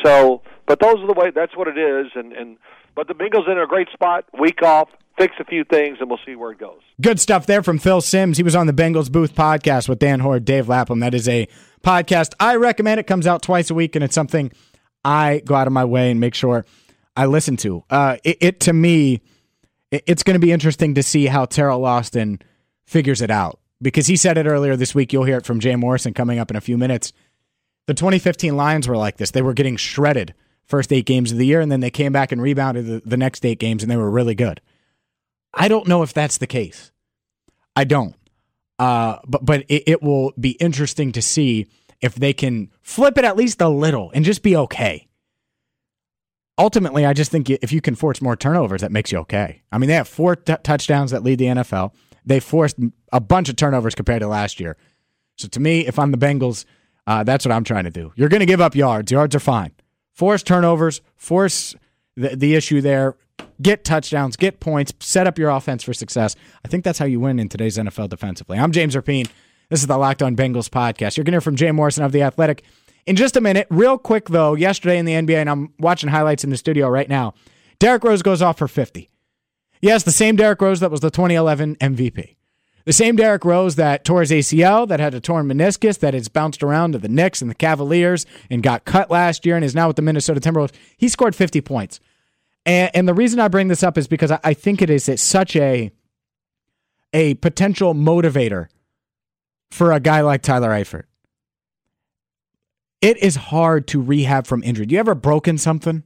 So, 0.04 0.42
but 0.66 0.80
those 0.80 0.96
are 0.96 1.06
the 1.06 1.12
way. 1.12 1.30
That's 1.30 1.56
what 1.56 1.68
it 1.68 1.78
is. 1.78 2.12
And 2.14 2.32
and 2.32 2.56
but 2.94 3.08
the 3.08 3.14
Bengals 3.14 3.50
in 3.50 3.58
a 3.58 3.66
great 3.66 3.88
spot. 3.92 4.24
Week 4.38 4.62
off. 4.62 4.88
Fix 5.16 5.32
a 5.38 5.44
few 5.44 5.62
things, 5.62 5.98
and 6.00 6.10
we'll 6.10 6.18
see 6.26 6.34
where 6.34 6.50
it 6.50 6.58
goes. 6.58 6.80
Good 7.00 7.20
stuff 7.20 7.46
there 7.46 7.62
from 7.62 7.78
Phil 7.78 8.00
Simms. 8.00 8.36
He 8.36 8.42
was 8.42 8.56
on 8.56 8.66
the 8.66 8.72
Bengals 8.72 9.12
Booth 9.12 9.32
podcast 9.32 9.88
with 9.88 10.00
Dan 10.00 10.18
Hoard, 10.18 10.44
Dave 10.44 10.68
Lapham. 10.68 10.98
That 10.98 11.14
is 11.14 11.28
a 11.28 11.46
podcast 11.84 12.34
I 12.40 12.56
recommend. 12.56 12.98
It 12.98 13.06
comes 13.06 13.24
out 13.24 13.40
twice 13.40 13.70
a 13.70 13.74
week, 13.74 13.94
and 13.94 14.02
it's 14.02 14.14
something 14.14 14.50
I 15.04 15.40
go 15.44 15.54
out 15.54 15.68
of 15.68 15.72
my 15.72 15.84
way 15.84 16.10
and 16.10 16.18
make 16.18 16.34
sure 16.34 16.66
I 17.16 17.26
listen 17.26 17.56
to. 17.58 17.84
Uh, 17.90 18.16
it, 18.24 18.38
it 18.40 18.60
to 18.60 18.72
me 18.72 19.20
it's 20.06 20.22
going 20.22 20.34
to 20.34 20.44
be 20.44 20.52
interesting 20.52 20.94
to 20.94 21.02
see 21.02 21.26
how 21.26 21.46
Teryl 21.46 21.84
Austin 21.84 22.40
figures 22.84 23.22
it 23.22 23.30
out 23.30 23.58
because 23.80 24.06
he 24.06 24.16
said 24.16 24.38
it 24.38 24.46
earlier 24.46 24.76
this 24.76 24.94
week. 24.94 25.12
You'll 25.12 25.24
hear 25.24 25.38
it 25.38 25.46
from 25.46 25.60
Jay 25.60 25.76
Morrison 25.76 26.14
coming 26.14 26.38
up 26.38 26.50
in 26.50 26.56
a 26.56 26.60
few 26.60 26.78
minutes. 26.78 27.12
The 27.86 27.94
2015 27.94 28.56
Lions 28.56 28.88
were 28.88 28.96
like 28.96 29.18
this. 29.18 29.30
They 29.30 29.42
were 29.42 29.54
getting 29.54 29.76
shredded 29.76 30.34
first 30.64 30.92
eight 30.92 31.06
games 31.06 31.32
of 31.32 31.38
the 31.38 31.46
year, 31.46 31.60
and 31.60 31.70
then 31.70 31.80
they 31.80 31.90
came 31.90 32.12
back 32.12 32.32
and 32.32 32.40
rebounded 32.40 32.86
the, 32.86 33.02
the 33.04 33.16
next 33.16 33.44
eight 33.44 33.58
games, 33.58 33.82
and 33.82 33.90
they 33.90 33.96
were 33.96 34.10
really 34.10 34.34
good. 34.34 34.60
I 35.52 35.68
don't 35.68 35.86
know 35.86 36.02
if 36.02 36.14
that's 36.14 36.38
the 36.38 36.46
case. 36.46 36.90
I 37.76 37.84
don't. 37.84 38.14
Uh, 38.78 39.18
but 39.26 39.44
but 39.44 39.60
it, 39.68 39.84
it 39.86 40.02
will 40.02 40.32
be 40.38 40.52
interesting 40.52 41.12
to 41.12 41.22
see 41.22 41.66
if 42.00 42.14
they 42.14 42.32
can 42.32 42.70
flip 42.82 43.16
it 43.18 43.24
at 43.24 43.36
least 43.36 43.60
a 43.60 43.68
little 43.68 44.10
and 44.14 44.24
just 44.24 44.42
be 44.42 44.56
okay 44.56 45.06
ultimately, 46.58 47.04
I 47.04 47.12
just 47.12 47.30
think 47.30 47.50
if 47.50 47.72
you 47.72 47.80
can 47.80 47.94
force 47.94 48.20
more 48.20 48.36
turnovers, 48.36 48.80
that 48.80 48.92
makes 48.92 49.12
you 49.12 49.18
okay. 49.18 49.62
I 49.72 49.78
mean, 49.78 49.88
they 49.88 49.94
have 49.94 50.08
four 50.08 50.36
t- 50.36 50.54
touchdowns 50.62 51.10
that 51.10 51.22
lead 51.22 51.38
the 51.38 51.46
NFL. 51.46 51.92
They 52.24 52.40
forced 52.40 52.76
a 53.12 53.20
bunch 53.20 53.48
of 53.48 53.56
turnovers 53.56 53.94
compared 53.94 54.20
to 54.20 54.28
last 54.28 54.60
year. 54.60 54.76
So 55.36 55.48
to 55.48 55.60
me, 55.60 55.86
if 55.86 55.98
I'm 55.98 56.10
the 56.10 56.18
Bengals, 56.18 56.64
uh, 57.06 57.24
that's 57.24 57.44
what 57.44 57.52
I'm 57.52 57.64
trying 57.64 57.84
to 57.84 57.90
do. 57.90 58.12
You're 58.16 58.28
going 58.28 58.40
to 58.40 58.46
give 58.46 58.60
up 58.60 58.74
yards. 58.74 59.12
Yards 59.12 59.34
are 59.34 59.40
fine. 59.40 59.72
Force 60.12 60.42
turnovers, 60.42 61.00
force 61.16 61.74
the, 62.16 62.36
the 62.36 62.54
issue 62.54 62.80
there, 62.80 63.16
get 63.60 63.84
touchdowns, 63.84 64.36
get 64.36 64.60
points, 64.60 64.92
set 65.00 65.26
up 65.26 65.38
your 65.38 65.50
offense 65.50 65.82
for 65.82 65.92
success. 65.92 66.36
I 66.64 66.68
think 66.68 66.84
that's 66.84 66.98
how 66.98 67.04
you 67.04 67.20
win 67.20 67.38
in 67.38 67.48
today's 67.48 67.76
NFL 67.76 68.08
defensively. 68.08 68.58
I'm 68.58 68.72
James 68.72 68.94
Rapien. 68.94 69.28
This 69.70 69.80
is 69.80 69.86
the 69.86 69.96
Locked 69.98 70.22
On 70.22 70.36
Bengals 70.36 70.68
podcast. 70.68 71.16
You're 71.16 71.24
going 71.24 71.32
to 71.32 71.36
hear 71.36 71.40
from 71.40 71.56
Jay 71.56 71.72
Morrison 71.72 72.04
of 72.04 72.12
The 72.12 72.22
Athletic 72.22 72.62
in 73.06 73.16
just 73.16 73.36
a 73.36 73.40
minute, 73.40 73.66
real 73.70 73.98
quick 73.98 74.28
though, 74.28 74.54
yesterday 74.54 74.98
in 74.98 75.04
the 75.04 75.12
NBA, 75.12 75.36
and 75.36 75.50
I'm 75.50 75.72
watching 75.78 76.10
highlights 76.10 76.44
in 76.44 76.50
the 76.50 76.56
studio 76.56 76.88
right 76.88 77.08
now, 77.08 77.34
Derrick 77.78 78.04
Rose 78.04 78.22
goes 78.22 78.42
off 78.42 78.58
for 78.58 78.68
50. 78.68 79.10
Yes, 79.80 80.02
the 80.02 80.12
same 80.12 80.36
Derrick 80.36 80.60
Rose 80.62 80.80
that 80.80 80.90
was 80.90 81.00
the 81.00 81.10
2011 81.10 81.76
MVP. 81.76 82.36
The 82.86 82.92
same 82.92 83.16
Derrick 83.16 83.44
Rose 83.44 83.76
that 83.76 84.04
tore 84.04 84.20
his 84.20 84.30
ACL, 84.30 84.86
that 84.88 85.00
had 85.00 85.14
a 85.14 85.20
torn 85.20 85.46
meniscus, 85.46 85.98
that 86.00 86.14
has 86.14 86.28
bounced 86.28 86.62
around 86.62 86.92
to 86.92 86.98
the 86.98 87.08
Knicks 87.08 87.40
and 87.40 87.50
the 87.50 87.54
Cavaliers 87.54 88.26
and 88.50 88.62
got 88.62 88.84
cut 88.84 89.10
last 89.10 89.46
year 89.46 89.56
and 89.56 89.64
is 89.64 89.74
now 89.74 89.86
with 89.86 89.96
the 89.96 90.02
Minnesota 90.02 90.40
Timberwolves. 90.40 90.72
He 90.96 91.08
scored 91.08 91.34
50 91.34 91.60
points. 91.62 92.00
And, 92.66 92.90
and 92.94 93.08
the 93.08 93.14
reason 93.14 93.40
I 93.40 93.48
bring 93.48 93.68
this 93.68 93.82
up 93.82 93.96
is 93.96 94.06
because 94.06 94.30
I, 94.30 94.40
I 94.44 94.54
think 94.54 94.82
it 94.82 94.90
is 94.90 95.10
such 95.20 95.56
a, 95.56 95.92
a 97.12 97.34
potential 97.34 97.94
motivator 97.94 98.68
for 99.70 99.92
a 99.92 100.00
guy 100.00 100.20
like 100.20 100.42
Tyler 100.42 100.70
Eifert 100.70 101.04
it 103.04 103.18
is 103.18 103.36
hard 103.36 103.86
to 103.88 104.00
rehab 104.00 104.46
from 104.46 104.62
injury. 104.62 104.86
You 104.88 104.98
ever 104.98 105.14
broken 105.14 105.58
something? 105.58 106.04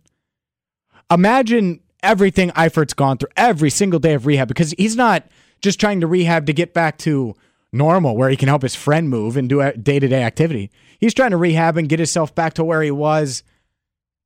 Imagine 1.09 1.79
everything 2.03 2.51
Eifert's 2.51 2.93
gone 2.93 3.19
through 3.19 3.31
every 3.37 3.71
single 3.71 4.01
day 4.01 4.15
of 4.15 4.27
rehab 4.27 4.49
because 4.49 4.75
he's 4.77 4.97
not 4.97 5.25
just 5.61 5.79
trying 5.79 6.01
to 6.01 6.09
rehab 6.09 6.47
to 6.47 6.53
get 6.53 6.75
back 6.75 6.99
to 6.99 7.37
normal 7.73 8.17
where 8.17 8.31
he 8.31 8.37
can 8.37 8.49
help 8.49 8.63
his 8.63 8.75
friend 8.75 9.09
move 9.09 9.37
and 9.37 9.49
do 9.49 9.71
day 9.75 10.01
to 10.01 10.09
day 10.09 10.25
activity. 10.25 10.73
He's 10.99 11.15
trying 11.15 11.31
to 11.31 11.37
rehab 11.37 11.77
and 11.77 11.89
get 11.89 12.01
himself 12.01 12.35
back 12.35 12.55
to 12.55 12.65
where 12.65 12.83
he 12.83 12.91
was 12.91 13.45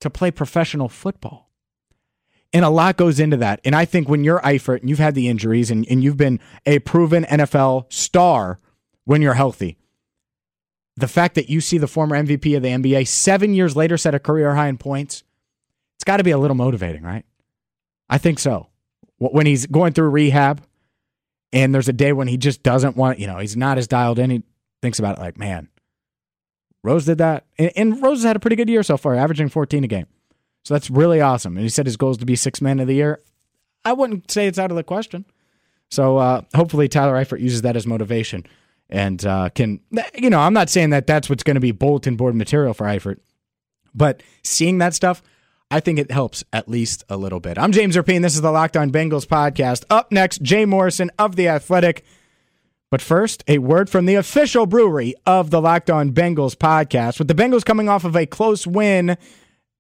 to 0.01 0.09
play 0.09 0.31
professional 0.31 0.89
football. 0.89 1.51
And 2.55 2.65
a 2.65 2.71
lot 2.71 2.97
goes 2.97 3.21
into 3.21 3.37
that. 3.37 3.61
And 3.67 3.77
I 3.77 3.85
think 3.85 4.09
when 4.09 4.25
you're 4.25 4.41
Eifert 4.41 4.81
and 4.81 4.89
you've 4.89 4.99
had 4.99 5.15
the 5.15 5.29
injuries 5.29 5.71
and, 5.71 5.87
and 5.91 6.03
you've 6.03 6.17
been 6.17 6.41
a 6.65 6.79
proven 6.79 7.25
NFL 7.25 7.93
star 7.93 8.59
when 9.05 9.21
you're 9.21 9.35
healthy, 9.35 9.77
the 10.97 11.09
fact 11.09 11.35
that 11.35 11.49
you 11.49 11.61
see 11.61 11.79
the 11.79 11.87
former 11.87 12.17
MVP 12.17 12.57
of 12.57 12.63
the 12.63 12.69
NBA 12.69 13.07
seven 13.07 13.55
years 13.55 13.77
later 13.77 13.97
set 13.97 14.15
a 14.15 14.19
career 14.19 14.55
high 14.55 14.69
in 14.69 14.79
points, 14.79 15.23
it's 15.97 16.05
got 16.05 16.19
to 16.19 16.25
be 16.25 16.31
a 16.31 16.39
little 16.39 16.57
motivating, 16.57 17.03
right? 17.03 17.25
I 18.11 18.19
think 18.19 18.39
so. 18.39 18.69
When 19.19 19.47
he's 19.47 19.67
going 19.67 19.93
through 19.93 20.11
rehab 20.11 20.63
and 21.53 21.75
there's 21.75 21.89
a 21.89 21.93
day 21.93 22.13
when 22.13 22.29
he 22.29 22.37
just 22.37 22.63
doesn't 22.63 22.97
want, 22.97 23.19
you 23.19 23.27
know, 23.27 23.39
he's 23.39 23.57
not 23.57 23.79
as 23.79 23.87
dialed 23.87 24.19
in, 24.19 24.31
he 24.31 24.43
thinks 24.83 24.99
about 24.99 25.19
it 25.19 25.21
like, 25.21 25.39
man, 25.39 25.69
Rose 26.83 27.05
did 27.05 27.19
that. 27.19 27.47
And, 27.59 28.03
Rose 28.03 28.19
has 28.19 28.25
had 28.25 28.37
a 28.37 28.41
pretty 28.41 28.57
good 28.57 28.69
year 28.69 28.83
so 28.83 28.97
far, 28.97 29.15
averaging 29.15 29.49
14 29.49 29.85
a 29.85 29.87
game. 29.87 30.07
So 30.65 30.75
that's 30.75 30.91
really 30.91 31.21
awesome. 31.21 31.57
And 31.57 31.63
he 31.63 31.69
said 31.69 31.87
his 31.87 31.97
goal 31.97 32.11
is 32.11 32.19
to 32.19 32.27
be 32.27 32.37
six 32.37 32.61
man 32.61 32.81
of 32.81 32.87
the 32.87 32.95
year. 32.95 33.21
I 33.85 33.93
wouldn't 33.93 34.31
say 34.31 34.47
it's 34.47 34.59
out 34.59 34.71
of 34.71 34.77
the 34.77 34.85
question. 34.85 35.25
So 35.91 36.19
uh, 36.19 36.43
hopefully 36.55 36.89
Tyler 36.89 37.15
Eifert 37.15 37.41
uses 37.41 37.63
that 37.63 37.77
as 37.77 37.87
motivation 37.87 38.47
and 38.93 39.25
uh, 39.25 39.49
can, 39.49 39.81
you 40.15 40.29
know, 40.29 40.39
I'm 40.39 40.53
not 40.53 40.69
saying 40.69 40.91
that 40.91 41.07
that's 41.07 41.31
what's 41.31 41.43
going 41.43 41.55
to 41.55 41.61
be 41.61 41.73
bulletin 41.73 42.15
board 42.15 42.35
material 42.35 42.75
for 42.75 42.85
Eifert, 42.85 43.21
but 43.95 44.23
seeing 44.45 44.79
that 44.79 44.95
stuff, 44.95 45.23
I 45.71 45.81
think 45.81 45.99
it 45.99 46.11
helps 46.11 46.45
at 46.53 46.69
least 46.69 47.03
a 47.09 47.17
little 47.17 47.41
bit. 47.41 47.57
I'm 47.57 47.73
James 47.73 47.97
Rapien. 47.97 48.21
This 48.21 48.35
is 48.35 48.43
the 48.43 48.51
Locked 48.51 48.77
On 48.77 48.93
Bengals 48.93 49.27
podcast. 49.27 49.85
Up 49.89 50.13
next, 50.13 50.43
Jay 50.43 50.67
Morrison 50.67 51.11
of 51.19 51.37
The 51.37 51.49
Athletic. 51.49 52.05
But 52.91 53.01
first, 53.01 53.43
a 53.49 53.57
word 53.57 53.89
from 53.89 54.05
the 54.05 54.17
official 54.17 54.67
brewery 54.67 55.15
of 55.25 55.49
the 55.49 55.63
Locked 55.63 55.89
On 55.89 56.13
Bengals 56.13 56.55
podcast. 56.55 57.19
With 57.19 57.29
the 57.29 57.35
Bengals 57.35 57.65
coming 57.65 57.89
off 57.89 58.05
of 58.05 58.15
a 58.15 58.27
close 58.27 58.67
win 58.67 59.17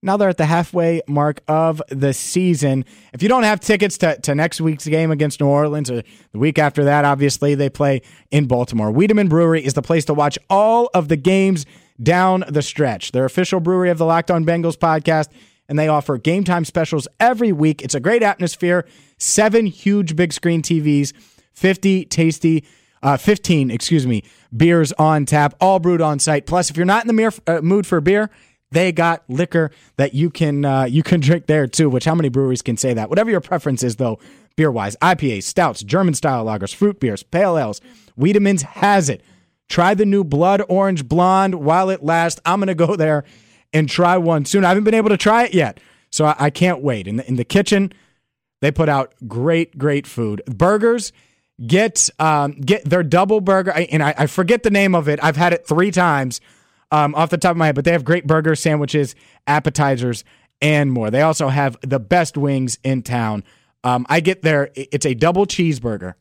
now 0.03 0.17
they're 0.17 0.29
at 0.29 0.37
the 0.37 0.47
halfway 0.47 1.01
mark 1.07 1.41
of 1.47 1.81
the 1.89 2.13
season. 2.13 2.85
If 3.13 3.23
you 3.23 3.29
don't 3.29 3.45
have 3.45 3.61
tickets 3.61 3.97
to, 3.99 4.19
to 4.23 4.35
next 4.35 4.61
week's 4.61 4.87
game 4.87 5.11
against 5.11 5.41
New 5.41 5.47
Orleans 5.47 5.91
or 5.91 6.03
the 6.33 6.39
week 6.39 6.59
after 6.59 6.85
that, 6.85 7.05
obviously 7.05 7.55
they 7.55 7.71
play 7.71 8.03
in 8.31 8.47
Baltimore. 8.47 8.91
Wiedemann 8.91 9.29
Brewery 9.29 9.65
is 9.65 9.75
the 9.75 9.83
place 9.83 10.05
to 10.07 10.15
watch 10.15 10.39
all 10.51 10.91
of 10.93 11.09
the 11.09 11.17
games 11.17 11.67
down 12.03 12.45
the 12.49 12.63
stretch. 12.63 13.13
They're 13.13 13.25
official 13.25 13.61
brewery 13.61 13.91
of 13.91 13.99
the 13.99 14.05
Locked 14.05 14.31
On 14.31 14.45
Bengals 14.45 14.77
podcast, 14.77 15.29
and 15.69 15.79
they 15.79 15.89
offer 15.89 16.19
game 16.19 16.43
time 16.43 16.65
specials 16.65 17.07
every 17.21 17.53
week. 17.53 17.83
It's 17.83 17.95
a 17.95 18.01
great 18.01 18.23
atmosphere. 18.23 18.87
Seven 19.19 19.67
huge 19.67 20.17
big 20.17 20.33
screen 20.33 20.63
TVs, 20.63 21.13
50 21.53 22.07
tasty, 22.07 22.65
uh, 23.03 23.17
15, 23.17 23.71
excuse 23.71 24.07
me, 24.07 24.23
beers 24.57 24.93
on 24.93 25.27
tap, 25.27 25.55
all 25.61 25.79
brewed 25.79 26.01
on 26.01 26.19
site. 26.19 26.47
Plus, 26.47 26.71
if 26.71 26.77
you're 26.77 26.87
not 26.87 27.07
in 27.07 27.15
the 27.15 27.41
uh, 27.47 27.61
mood 27.61 27.87
for 27.87 28.01
beer, 28.01 28.31
they 28.73 28.91
got 28.91 29.23
liquor 29.29 29.71
that 29.97 30.15
you 30.15 30.31
can 30.31 30.65
uh, 30.65 30.85
you 30.85 31.03
can 31.03 31.21
drink 31.21 31.47
there 31.47 31.67
too. 31.67 31.89
Which 31.89 32.05
how 32.05 32.15
many 32.15 32.29
breweries 32.29 32.63
can 32.63 32.77
say 32.77 32.95
that? 32.95 33.09
Whatever 33.09 33.31
your 33.31 33.41
preference 33.41 33.83
is, 33.83 33.97
though, 33.97 34.19
beer 34.57 34.71
wise, 34.71 34.97
IPAs, 34.97 35.45
stouts, 35.45 35.83
German 35.83 36.15
style 36.15 36.45
lagers, 36.45 36.75
fruit 36.75 36.99
beers, 36.99 37.23
pale 37.23 37.59
ales. 37.59 37.81
Wiedemann's 38.19 38.63
has 38.63 39.09
it. 39.09 39.23
Try 39.69 39.95
the 39.95 40.07
new 40.07 40.25
Blood 40.25 40.63
Orange 40.69 41.07
Blonde 41.07 41.57
while 41.57 41.91
it 41.91 42.03
lasts. 42.03 42.41
I'm 42.45 42.61
gonna 42.61 42.75
go 42.75 42.97
there 42.97 43.25
and 43.73 43.89
try 43.89 44.17
one 44.17 44.45
soon. 44.45 44.65
I 44.65 44.69
haven't 44.69 44.85
been 44.85 44.95
able 44.95 45.11
to 45.11 45.17
try 45.17 45.45
it 45.45 45.55
yet, 45.55 45.79
so 46.11 46.25
I, 46.25 46.37
I 46.39 46.51
can't 46.51 46.83
wait. 46.83 47.07
In 47.07 47.17
the, 47.17 47.29
in 47.29 47.37
the 47.37 47.45
kitchen, 47.45 47.93
they 48.61 48.71
put 48.71 48.89
out 48.89 49.15
great 49.27 49.79
great 49.79 50.07
food. 50.07 50.43
Burgers 50.47 51.13
get 51.67 52.09
um, 52.19 52.53
get 52.53 52.85
their 52.85 53.03
double 53.03 53.41
burger, 53.41 53.73
and 53.73 54.03
I, 54.03 54.15
I 54.17 54.27
forget 54.27 54.63
the 54.63 54.71
name 54.71 54.95
of 54.95 55.09
it. 55.09 55.23
I've 55.23 55.37
had 55.37 55.53
it 55.53 55.67
three 55.67 55.91
times 55.91 56.41
um, 56.93 57.15
off 57.15 57.31
the 57.31 57.39
top 57.39 57.53
of 57.53 57.57
my 57.57 57.67
head, 57.67 57.75
but 57.75 57.85
they 57.85 57.91
have 57.91 58.05
great 58.05 58.27
burgers, 58.27 58.61
sandwiches, 58.61 59.17
appetizers, 59.47 60.25
and 60.61 60.93
more. 60.93 61.11
They 61.11 61.23
also 61.23 61.49
have 61.49 61.77
the 61.81 61.99
best 61.99 62.37
wings 62.37 62.79
in 62.85 63.03
town. 63.03 63.43
Um, 63.83 64.07
I 64.09 64.21
get 64.21 64.43
there, 64.43 64.71
it's 64.77 65.07
a 65.07 65.15
double 65.15 65.47
cheeseburger, 65.47 66.15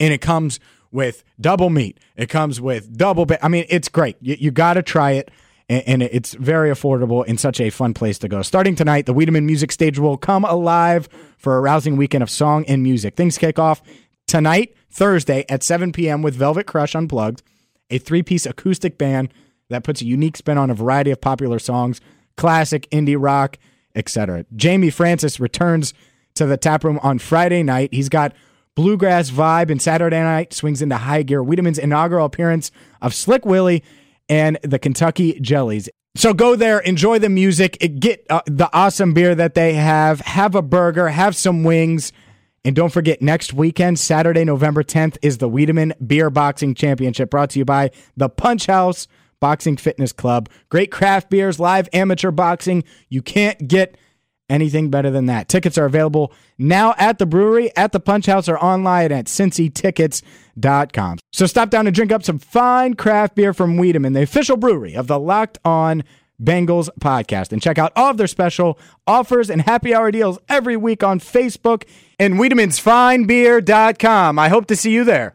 and 0.00 0.14
it 0.14 0.20
comes 0.20 0.60
with 0.90 1.24
double 1.38 1.68
meat. 1.68 1.98
It 2.16 2.30
comes 2.30 2.60
with 2.60 2.96
double. 2.96 3.26
Ba- 3.26 3.44
I 3.44 3.48
mean, 3.48 3.66
it's 3.68 3.88
great. 3.88 4.16
You, 4.22 4.36
you 4.38 4.50
got 4.52 4.74
to 4.74 4.82
try 4.82 5.10
it, 5.10 5.30
and, 5.68 5.82
and, 5.86 6.02
it's 6.02 6.32
very 6.32 6.70
affordable 6.70 7.24
and 7.26 7.38
such 7.38 7.60
a 7.60 7.68
fun 7.68 7.92
place 7.92 8.18
to 8.20 8.28
go. 8.28 8.40
Starting 8.40 8.74
tonight, 8.74 9.04
the 9.04 9.12
Wiedemann 9.12 9.44
Music 9.44 9.70
Stage 9.72 9.98
will 9.98 10.16
come 10.16 10.44
alive 10.44 11.08
for 11.36 11.58
a 11.58 11.60
rousing 11.60 11.96
weekend 11.96 12.22
of 12.22 12.30
song 12.30 12.64
and 12.66 12.82
music. 12.82 13.16
Things 13.16 13.36
kick 13.36 13.58
off 13.58 13.82
tonight, 14.26 14.74
Thursday 14.90 15.44
at 15.50 15.62
7 15.62 15.92
p.m. 15.92 16.22
with 16.22 16.36
Velvet 16.36 16.66
Crush 16.66 16.94
Unplugged, 16.94 17.42
a 17.90 17.98
three 17.98 18.22
piece 18.22 18.46
acoustic 18.46 18.96
band 18.96 19.30
that 19.70 19.84
puts 19.84 20.00
a 20.00 20.06
unique 20.06 20.36
spin 20.36 20.58
on 20.58 20.70
a 20.70 20.74
variety 20.74 21.10
of 21.10 21.20
popular 21.20 21.58
songs, 21.58 22.00
classic, 22.36 22.88
indie 22.90 23.16
rock, 23.18 23.58
etc. 23.94 24.44
Jamie 24.54 24.90
Francis 24.90 25.40
returns 25.40 25.94
to 26.34 26.46
the 26.46 26.56
tap 26.56 26.84
room 26.84 26.98
on 27.02 27.18
Friday 27.18 27.62
night. 27.62 27.92
He's 27.92 28.08
got 28.08 28.32
bluegrass 28.74 29.30
vibe, 29.30 29.70
and 29.70 29.82
Saturday 29.82 30.20
night 30.20 30.52
swings 30.52 30.80
into 30.80 30.96
high 30.96 31.22
gear. 31.22 31.42
Wiedemann's 31.42 31.78
inaugural 31.78 32.24
appearance 32.24 32.70
of 33.02 33.12
Slick 33.12 33.44
Willie 33.44 33.82
and 34.28 34.58
the 34.62 34.78
Kentucky 34.78 35.38
Jellies. 35.40 35.88
So 36.14 36.32
go 36.32 36.56
there, 36.56 36.78
enjoy 36.80 37.18
the 37.18 37.28
music, 37.28 37.78
get 37.98 38.24
uh, 38.30 38.42
the 38.46 38.68
awesome 38.72 39.14
beer 39.14 39.34
that 39.34 39.54
they 39.54 39.74
have, 39.74 40.20
have 40.20 40.54
a 40.54 40.62
burger, 40.62 41.08
have 41.08 41.36
some 41.36 41.64
wings. 41.64 42.12
And 42.64 42.74
don't 42.74 42.92
forget, 42.92 43.22
next 43.22 43.52
weekend, 43.52 43.98
Saturday, 43.98 44.44
November 44.44 44.82
10th, 44.82 45.16
is 45.22 45.38
the 45.38 45.48
Wiedemann 45.48 45.94
Beer 46.04 46.28
Boxing 46.28 46.74
Championship 46.74 47.30
brought 47.30 47.50
to 47.50 47.58
you 47.58 47.64
by 47.64 47.90
the 48.16 48.28
Punch 48.28 48.66
House 48.66 49.06
Boxing 49.40 49.76
Fitness 49.76 50.12
Club. 50.12 50.48
Great 50.68 50.90
craft 50.90 51.30
beers, 51.30 51.60
live 51.60 51.88
amateur 51.92 52.30
boxing. 52.30 52.84
You 53.08 53.22
can't 53.22 53.68
get 53.68 53.96
anything 54.50 54.90
better 54.90 55.10
than 55.10 55.26
that. 55.26 55.48
Tickets 55.48 55.78
are 55.78 55.84
available 55.84 56.32
now 56.56 56.94
at 56.98 57.18
the 57.18 57.26
brewery, 57.26 57.70
at 57.76 57.92
the 57.92 58.00
Punch 58.00 58.26
House, 58.26 58.48
or 58.48 58.58
online 58.58 59.12
at 59.12 59.26
cincytickets.com. 59.26 61.18
So 61.32 61.46
stop 61.46 61.70
down 61.70 61.86
and 61.86 61.94
drink 61.94 62.12
up 62.12 62.24
some 62.24 62.38
fine 62.38 62.94
craft 62.94 63.34
beer 63.34 63.52
from 63.52 63.76
Wiedemann, 63.76 64.14
the 64.14 64.22
official 64.22 64.56
brewery 64.56 64.94
of 64.94 65.06
the 65.06 65.18
Locked 65.18 65.58
On 65.64 66.02
Bengals 66.42 66.88
podcast. 67.00 67.52
And 67.52 67.60
check 67.60 67.78
out 67.78 67.92
all 67.96 68.10
of 68.10 68.16
their 68.16 68.26
special 68.26 68.78
offers 69.06 69.50
and 69.50 69.62
happy 69.62 69.94
hour 69.94 70.10
deals 70.10 70.38
every 70.48 70.76
week 70.76 71.02
on 71.02 71.20
Facebook 71.20 71.84
and 72.18 72.34
Wiedemann'sFineBeer.com. 72.34 74.38
I 74.38 74.48
hope 74.48 74.66
to 74.66 74.76
see 74.76 74.92
you 74.92 75.04
there. 75.04 75.34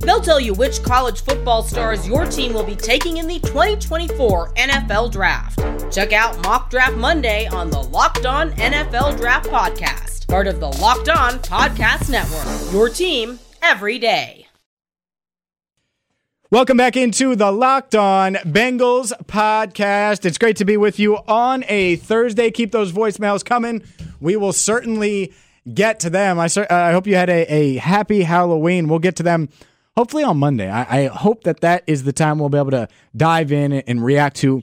They'll 0.00 0.20
tell 0.20 0.40
you 0.40 0.54
which 0.54 0.82
college 0.82 1.22
football 1.22 1.62
stars 1.62 2.06
your 2.08 2.26
team 2.26 2.52
will 2.52 2.64
be 2.64 2.76
taking 2.76 3.18
in 3.18 3.26
the 3.26 3.38
2024 3.40 4.54
NFL 4.54 5.12
Draft. 5.12 5.60
Check 5.92 6.12
out 6.12 6.42
Mock 6.42 6.70
Draft 6.70 6.96
Monday 6.96 7.46
on 7.46 7.70
the 7.70 7.82
Locked 7.82 8.26
On 8.26 8.50
NFL 8.52 9.16
Draft 9.16 9.48
Podcast 9.48 10.10
part 10.30 10.46
of 10.46 10.60
the 10.60 10.68
Locked 10.68 11.08
On 11.08 11.32
Podcast 11.40 12.08
Network. 12.08 12.72
Your 12.72 12.88
team 12.88 13.40
every 13.60 13.98
day. 13.98 14.46
Welcome 16.52 16.76
back 16.76 16.96
into 16.96 17.34
the 17.34 17.50
Locked 17.50 17.96
On 17.96 18.34
Bengals 18.34 19.12
podcast. 19.24 20.24
It's 20.24 20.38
great 20.38 20.54
to 20.58 20.64
be 20.64 20.76
with 20.76 21.00
you 21.00 21.16
on 21.16 21.64
a 21.66 21.96
Thursday. 21.96 22.52
Keep 22.52 22.70
those 22.70 22.92
voicemails 22.92 23.44
coming. 23.44 23.82
We 24.20 24.36
will 24.36 24.52
certainly 24.52 25.34
get 25.74 25.98
to 26.00 26.10
them. 26.10 26.38
I, 26.38 26.44
uh, 26.44 26.66
I 26.70 26.92
hope 26.92 27.08
you 27.08 27.16
had 27.16 27.28
a, 27.28 27.52
a 27.52 27.76
happy 27.78 28.22
Halloween. 28.22 28.86
We'll 28.86 29.00
get 29.00 29.16
to 29.16 29.24
them 29.24 29.48
hopefully 29.96 30.22
on 30.22 30.38
Monday. 30.38 30.68
I, 30.70 31.04
I 31.04 31.06
hope 31.06 31.44
that 31.44 31.60
that 31.60 31.84
is 31.86 32.04
the 32.04 32.12
time 32.12 32.38
we'll 32.38 32.48
be 32.48 32.58
able 32.58 32.70
to 32.72 32.88
dive 33.16 33.52
in 33.52 33.72
and 33.72 34.04
react 34.04 34.36
to 34.36 34.62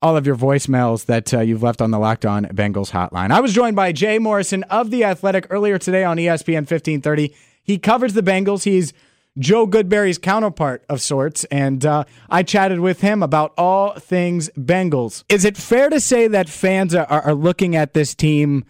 all 0.00 0.16
of 0.16 0.26
your 0.26 0.36
voicemails 0.36 1.06
that 1.06 1.34
uh, 1.34 1.40
you've 1.40 1.62
left 1.62 1.82
on 1.82 1.90
the 1.90 1.98
Locked 1.98 2.24
On 2.24 2.44
Bengals 2.46 2.92
hotline. 2.92 3.30
I 3.30 3.40
was 3.40 3.52
joined 3.52 3.74
by 3.74 3.92
Jay 3.92 4.18
Morrison 4.18 4.62
of 4.64 4.90
The 4.90 5.04
Athletic 5.04 5.46
earlier 5.50 5.78
today 5.78 6.04
on 6.04 6.16
ESPN 6.16 6.68
1530. 6.68 7.34
He 7.62 7.78
covers 7.78 8.14
the 8.14 8.22
Bengals. 8.22 8.64
He's 8.64 8.92
Joe 9.38 9.66
Goodberry's 9.66 10.18
counterpart 10.18 10.84
of 10.88 11.00
sorts, 11.00 11.44
and 11.44 11.84
uh, 11.84 12.04
I 12.28 12.42
chatted 12.42 12.80
with 12.80 13.00
him 13.00 13.22
about 13.22 13.52
all 13.56 13.98
things 13.98 14.50
Bengals. 14.50 15.24
Is 15.28 15.44
it 15.44 15.56
fair 15.56 15.90
to 15.90 16.00
say 16.00 16.28
that 16.28 16.48
fans 16.48 16.94
are, 16.94 17.06
are 17.06 17.34
looking 17.34 17.76
at 17.76 17.94
this 17.94 18.14
team 18.14 18.64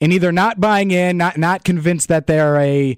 and 0.00 0.12
either 0.12 0.30
not 0.30 0.60
buying 0.60 0.90
in, 0.90 1.16
not 1.16 1.38
not 1.38 1.64
convinced 1.64 2.08
that 2.08 2.26
they're 2.26 2.56
a 2.60 2.96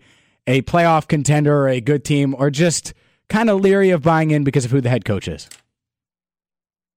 a 0.48 0.62
playoff 0.62 1.06
contender 1.06 1.54
or 1.54 1.68
a 1.68 1.80
good 1.80 2.04
team, 2.04 2.34
or 2.36 2.50
just 2.50 2.94
kind 3.28 3.50
of 3.50 3.60
leery 3.60 3.90
of 3.90 4.02
buying 4.02 4.32
in 4.32 4.42
because 4.42 4.64
of 4.64 4.70
who 4.70 4.80
the 4.80 4.88
head 4.88 5.04
coach 5.04 5.28
is? 5.28 5.48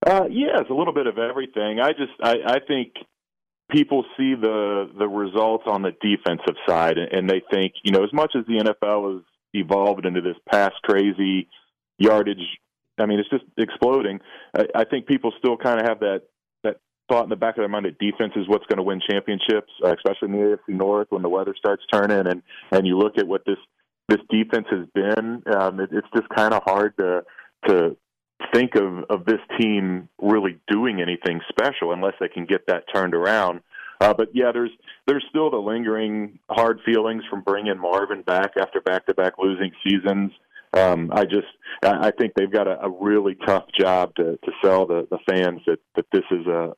Uh, 0.05 0.23
yeah, 0.31 0.59
it's 0.59 0.69
a 0.69 0.73
little 0.73 0.93
bit 0.93 1.05
of 1.05 1.19
everything. 1.19 1.79
I 1.79 1.89
just 1.89 2.13
I, 2.23 2.37
I 2.45 2.59
think 2.65 2.93
people 3.69 4.03
see 4.17 4.33
the 4.33 4.89
the 4.97 5.07
results 5.07 5.65
on 5.67 5.83
the 5.83 5.91
defensive 6.01 6.55
side, 6.67 6.97
and 6.97 7.29
they 7.29 7.41
think 7.51 7.73
you 7.83 7.91
know 7.91 8.03
as 8.03 8.13
much 8.13 8.31
as 8.35 8.45
the 8.47 8.63
NFL 8.63 9.15
has 9.15 9.23
evolved 9.53 10.05
into 10.05 10.21
this 10.21 10.37
past 10.49 10.75
crazy 10.83 11.47
yardage. 11.99 12.39
I 12.97 13.05
mean, 13.05 13.19
it's 13.19 13.29
just 13.29 13.43
exploding. 13.57 14.19
I, 14.55 14.65
I 14.75 14.83
think 14.85 15.05
people 15.05 15.33
still 15.37 15.57
kind 15.57 15.79
of 15.79 15.87
have 15.87 15.99
that 15.99 16.07
that 16.09 16.21
thought 17.11 17.23
in 17.23 17.29
the 17.29 17.35
back 17.35 17.57
of 17.57 17.61
their 17.61 17.69
mind 17.69 17.85
that 17.85 17.99
defense 17.99 18.31
is 18.35 18.47
what's 18.47 18.65
going 18.67 18.77
to 18.77 18.83
win 18.83 19.01
championships, 19.09 19.71
uh, 19.83 19.93
especially 19.93 20.29
in 20.29 20.31
the 20.31 20.57
AFC 20.57 20.75
North 20.75 21.07
when 21.09 21.21
the 21.21 21.29
weather 21.29 21.53
starts 21.57 21.83
turning. 21.91 22.27
And 22.27 22.41
and 22.71 22.87
you 22.87 22.97
look 22.97 23.17
at 23.17 23.27
what 23.27 23.43
this 23.45 23.57
this 24.07 24.19
defense 24.29 24.67
has 24.71 24.87
been. 24.93 25.43
Um, 25.53 25.79
it, 25.79 25.89
it's 25.91 26.07
just 26.15 26.29
kind 26.29 26.53
of 26.53 26.63
hard 26.63 26.95
to 26.97 27.23
to 27.67 27.97
think 28.53 28.75
of 28.75 29.03
of 29.09 29.25
this 29.25 29.39
team 29.59 30.07
really 30.21 30.59
doing 30.69 31.01
anything 31.01 31.41
special 31.49 31.91
unless 31.91 32.13
they 32.19 32.29
can 32.29 32.45
get 32.45 32.67
that 32.67 32.85
turned 32.93 33.13
around. 33.13 33.61
Uh, 33.99 34.13
but 34.13 34.29
yeah, 34.33 34.51
there's 34.53 34.71
there's 35.05 35.25
still 35.29 35.51
the 35.51 35.57
lingering 35.57 36.39
hard 36.49 36.79
feelings 36.85 37.23
from 37.29 37.41
bringing 37.41 37.77
Marvin 37.77 38.21
back 38.21 38.51
after 38.59 38.81
back-to-back 38.81 39.33
losing 39.37 39.71
seasons. 39.83 40.31
Um, 40.73 41.11
I 41.13 41.25
just 41.25 41.47
I 41.83 42.11
think 42.11 42.33
they've 42.33 42.51
got 42.51 42.67
a, 42.67 42.85
a 42.85 42.89
really 42.89 43.35
tough 43.45 43.65
job 43.77 44.15
to, 44.15 44.37
to 44.37 44.51
sell 44.63 44.85
the, 44.85 45.05
the 45.11 45.19
fans 45.29 45.59
that, 45.67 45.79
that 45.95 46.05
this 46.13 46.23
is 46.31 46.47
a 46.47 46.73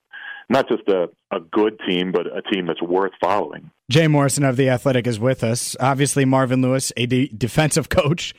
not 0.50 0.68
just 0.68 0.88
a, 0.88 1.10
a 1.32 1.40
good 1.40 1.80
team, 1.88 2.12
but 2.12 2.28
a 2.28 2.42
team 2.42 2.68
that's 2.68 2.82
worth 2.82 3.12
following. 3.22 3.72
Jay 3.90 4.08
Morrison 4.08 4.44
of 4.44 4.58
The 4.58 4.70
Athletic 4.70 5.08
is 5.08 5.20
with 5.20 5.44
us. 5.44 5.76
Obviously, 5.80 6.26
Marvin 6.26 6.62
Lewis, 6.62 6.92
a 6.98 7.06
de- 7.06 7.28
defensive 7.28 7.90
coach. 7.90 8.34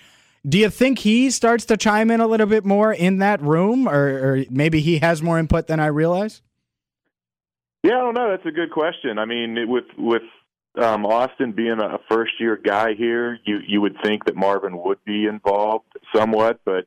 Do 0.46 0.58
you 0.58 0.68
think 0.68 0.98
he 0.98 1.30
starts 1.30 1.64
to 1.66 1.76
chime 1.76 2.10
in 2.10 2.20
a 2.20 2.26
little 2.26 2.46
bit 2.46 2.64
more 2.64 2.92
in 2.92 3.18
that 3.18 3.40
room, 3.40 3.88
or, 3.88 3.94
or 3.94 4.44
maybe 4.50 4.80
he 4.80 4.98
has 4.98 5.22
more 5.22 5.38
input 5.38 5.66
than 5.66 5.80
I 5.80 5.86
realize? 5.86 6.42
Yeah, 7.82 7.98
I 7.98 8.00
don't 8.00 8.14
know. 8.14 8.30
That's 8.30 8.46
a 8.46 8.50
good 8.50 8.70
question. 8.70 9.18
I 9.18 9.24
mean, 9.24 9.68
with 9.68 9.84
with 9.96 10.22
um, 10.80 11.06
Austin 11.06 11.52
being 11.52 11.80
a 11.80 11.98
first 12.10 12.32
year 12.40 12.56
guy 12.62 12.94
here, 12.94 13.38
you 13.44 13.58
you 13.66 13.80
would 13.80 13.96
think 14.02 14.24
that 14.24 14.36
Marvin 14.36 14.82
would 14.82 15.02
be 15.04 15.26
involved 15.26 15.86
somewhat, 16.14 16.60
but 16.64 16.86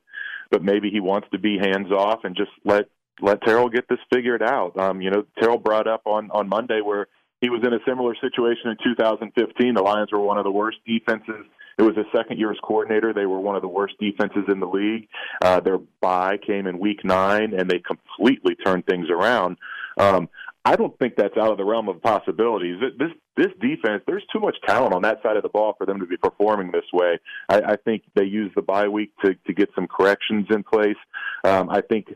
but 0.52 0.64
maybe 0.64 0.90
he 0.90 1.00
wants 1.00 1.28
to 1.32 1.40
be 1.40 1.58
hands 1.58 1.92
off 1.92 2.24
and 2.24 2.36
just 2.36 2.52
let 2.64 2.90
let 3.22 3.42
Teryl 3.42 3.72
get 3.72 3.88
this 3.90 4.00
figured 4.14 4.44
out. 4.44 4.78
Um, 4.78 5.02
you 5.02 5.10
know, 5.10 5.26
Teryl 5.42 5.62
brought 5.62 5.88
up 5.88 6.02
on 6.06 6.30
on 6.32 6.48
Monday 6.48 6.82
where 6.82 7.08
he 7.42 7.50
was 7.50 7.62
in 7.66 7.74
a 7.74 7.80
similar 7.88 8.16
situation 8.16 8.70
in 8.70 8.78
2015. 8.84 9.74
The 9.74 9.82
Lions 9.82 10.12
were 10.12 10.20
one 10.20 10.38
of 10.38 10.44
the 10.44 10.52
worst 10.52 10.78
defenses. 10.86 11.46
It 11.78 11.84
was 11.84 11.96
a 11.96 12.06
second 12.16 12.40
year 12.40 12.52
as 12.52 12.58
coordinator. 12.64 13.14
They 13.14 13.28
were 13.28 13.40
one 13.40 13.56
of 13.56 13.62
the 13.62 13.68
worst 13.68 13.96
defenses 14.00 14.46
in 14.48 14.60
the 14.60 14.66
league. 14.66 15.08
Uh, 15.44 15.60
their 15.60 15.78
bye 16.02 16.38
came 16.38 16.66
in 16.66 16.80
week 16.80 17.06
nine, 17.06 17.54
and 17.54 17.70
they 17.70 17.80
completely 17.80 18.56
turned 18.56 18.88
things 18.88 19.10
around. 19.12 19.58
Um, 19.98 20.28
I 20.66 20.76
don't 20.76 20.98
think 21.00 21.16
that's 21.16 21.38
out 21.38 21.52
of 21.52 21.58
the 21.58 21.64
realm 21.64 21.88
of 21.88 22.02
possibilities. 22.02 22.82
This 22.98 23.12
this 23.38 23.54
defense, 23.62 24.04
there's 24.08 24.26
too 24.34 24.40
much 24.40 24.58
talent 24.68 24.94
on 24.94 25.04
that 25.04 25.22
side 25.22 25.38
of 25.38 25.44
the 25.44 25.50
ball 25.50 25.76
for 25.78 25.86
them 25.86 26.00
to 26.00 26.08
be 26.08 26.18
performing 26.18 26.72
this 26.72 26.84
way. 26.92 27.20
I, 27.48 27.62
I 27.62 27.76
think 27.78 28.04
they 28.16 28.26
use 28.26 28.52
the 28.56 28.64
bye 28.64 28.88
week 28.88 29.12
to 29.24 29.36
to 29.36 29.54
get 29.54 29.70
some 29.76 29.88
corrections 29.88 30.48
in 30.50 30.64
place. 30.64 30.98
Um, 31.44 31.70
I 31.70 31.82
think 31.82 32.08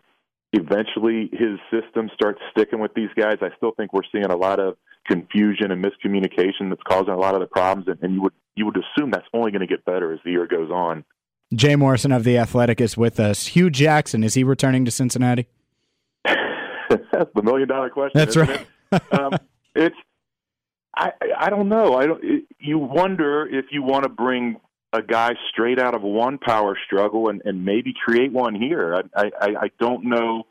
eventually 0.53 1.29
his 1.31 1.59
system 1.71 2.09
starts 2.13 2.39
sticking 2.51 2.79
with 2.79 2.93
these 2.93 3.09
guys. 3.15 3.37
I 3.41 3.49
still 3.57 3.71
think 3.71 3.93
we're 3.93 4.01
seeing 4.11 4.25
a 4.25 4.35
lot 4.35 4.59
of 4.59 4.75
confusion 5.07 5.71
and 5.71 5.83
miscommunication 5.83 6.69
that's 6.69 6.81
causing 6.87 7.13
a 7.13 7.17
lot 7.17 7.33
of 7.33 7.41
the 7.41 7.47
problems, 7.47 7.87
and, 7.87 7.97
and 8.01 8.13
you 8.13 8.21
would 8.21 8.33
you 8.55 8.65
would 8.65 8.77
assume 8.77 9.11
that's 9.11 9.27
only 9.33 9.51
going 9.51 9.61
to 9.61 9.67
get 9.67 9.85
better 9.85 10.13
as 10.13 10.19
the 10.23 10.31
year 10.31 10.47
goes 10.47 10.69
on. 10.69 11.03
Jay 11.53 11.75
Morrison 11.75 12.11
of 12.11 12.23
the 12.23 12.37
Athletic 12.37 12.79
is 12.79 12.95
with 12.95 13.19
us. 13.19 13.47
Hue 13.47 13.69
Jackson 13.69 14.23
is 14.23 14.35
he 14.35 14.43
returning 14.43 14.85
to 14.85 14.91
Cincinnati? 14.91 15.47
that's 16.25 17.29
the 17.35 17.41
million 17.43 17.67
dollar 17.67 17.89
question. 17.89 18.17
That's 18.17 18.37
right. 18.37 18.65
It? 18.91 19.01
um, 19.13 19.33
it's 19.75 19.95
I 20.95 21.11
I 21.37 21.49
don't 21.49 21.69
know. 21.69 21.95
I 21.95 22.05
don't. 22.05 22.23
It, 22.23 22.43
you 22.59 22.77
wonder 22.77 23.47
if 23.47 23.65
you 23.71 23.83
want 23.83 24.03
to 24.03 24.09
bring 24.09 24.57
a 24.93 25.01
guy 25.01 25.33
straight 25.49 25.79
out 25.79 25.95
of 25.95 26.01
one 26.01 26.37
power 26.37 26.77
struggle 26.85 27.29
and, 27.29 27.41
and 27.45 27.63
maybe 27.63 27.93
create 28.05 28.31
one 28.31 28.55
here. 28.55 29.03
I 29.15 29.31
I, 29.39 29.47
I 29.47 29.71
don't 29.79 30.05
know 30.05 30.43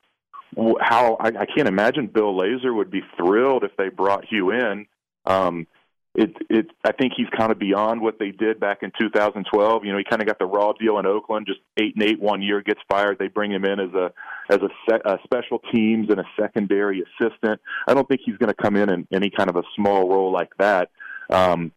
how. 0.56 1.16
I, 1.20 1.28
I 1.28 1.46
can't 1.46 1.68
imagine 1.68 2.06
Bill 2.06 2.34
Lazor 2.34 2.74
would 2.74 2.90
be 2.90 3.02
thrilled 3.16 3.64
if 3.64 3.76
they 3.76 3.88
brought 3.88 4.24
Hue 4.24 4.50
in. 4.50 4.86
Um, 5.26 5.66
it 6.14 6.36
it 6.48 6.66
I 6.84 6.92
think 6.92 7.12
he's 7.16 7.28
kind 7.36 7.52
of 7.52 7.58
beyond 7.58 8.00
what 8.00 8.18
they 8.18 8.32
did 8.32 8.58
back 8.58 8.78
in 8.82 8.90
2012. 9.00 9.84
You 9.84 9.92
know, 9.92 9.98
he 9.98 10.04
kind 10.04 10.20
of 10.20 10.26
got 10.26 10.38
the 10.40 10.46
raw 10.46 10.72
deal 10.72 10.98
in 10.98 11.06
Oakland, 11.06 11.46
just 11.46 11.60
eight 11.76 11.94
and 11.94 12.02
eight 12.02 12.20
one 12.20 12.42
year, 12.42 12.62
gets 12.62 12.80
fired. 12.88 13.18
They 13.18 13.28
bring 13.28 13.52
him 13.52 13.64
in 13.64 13.78
as 13.78 13.94
a 13.94 14.12
as 14.48 14.58
a, 14.58 14.68
se- 14.88 15.02
a 15.04 15.18
special 15.22 15.60
teams 15.72 16.10
and 16.10 16.18
a 16.18 16.24
secondary 16.38 17.02
assistant. 17.02 17.60
I 17.86 17.94
don't 17.94 18.08
think 18.08 18.22
he's 18.24 18.36
going 18.38 18.48
to 18.48 18.60
come 18.60 18.74
in 18.74 18.90
in 18.90 19.06
any 19.12 19.30
kind 19.30 19.48
of 19.48 19.56
a 19.56 19.62
small 19.76 20.08
role 20.08 20.32
like 20.32 20.50
that. 20.58 20.90
Um, 21.30 21.70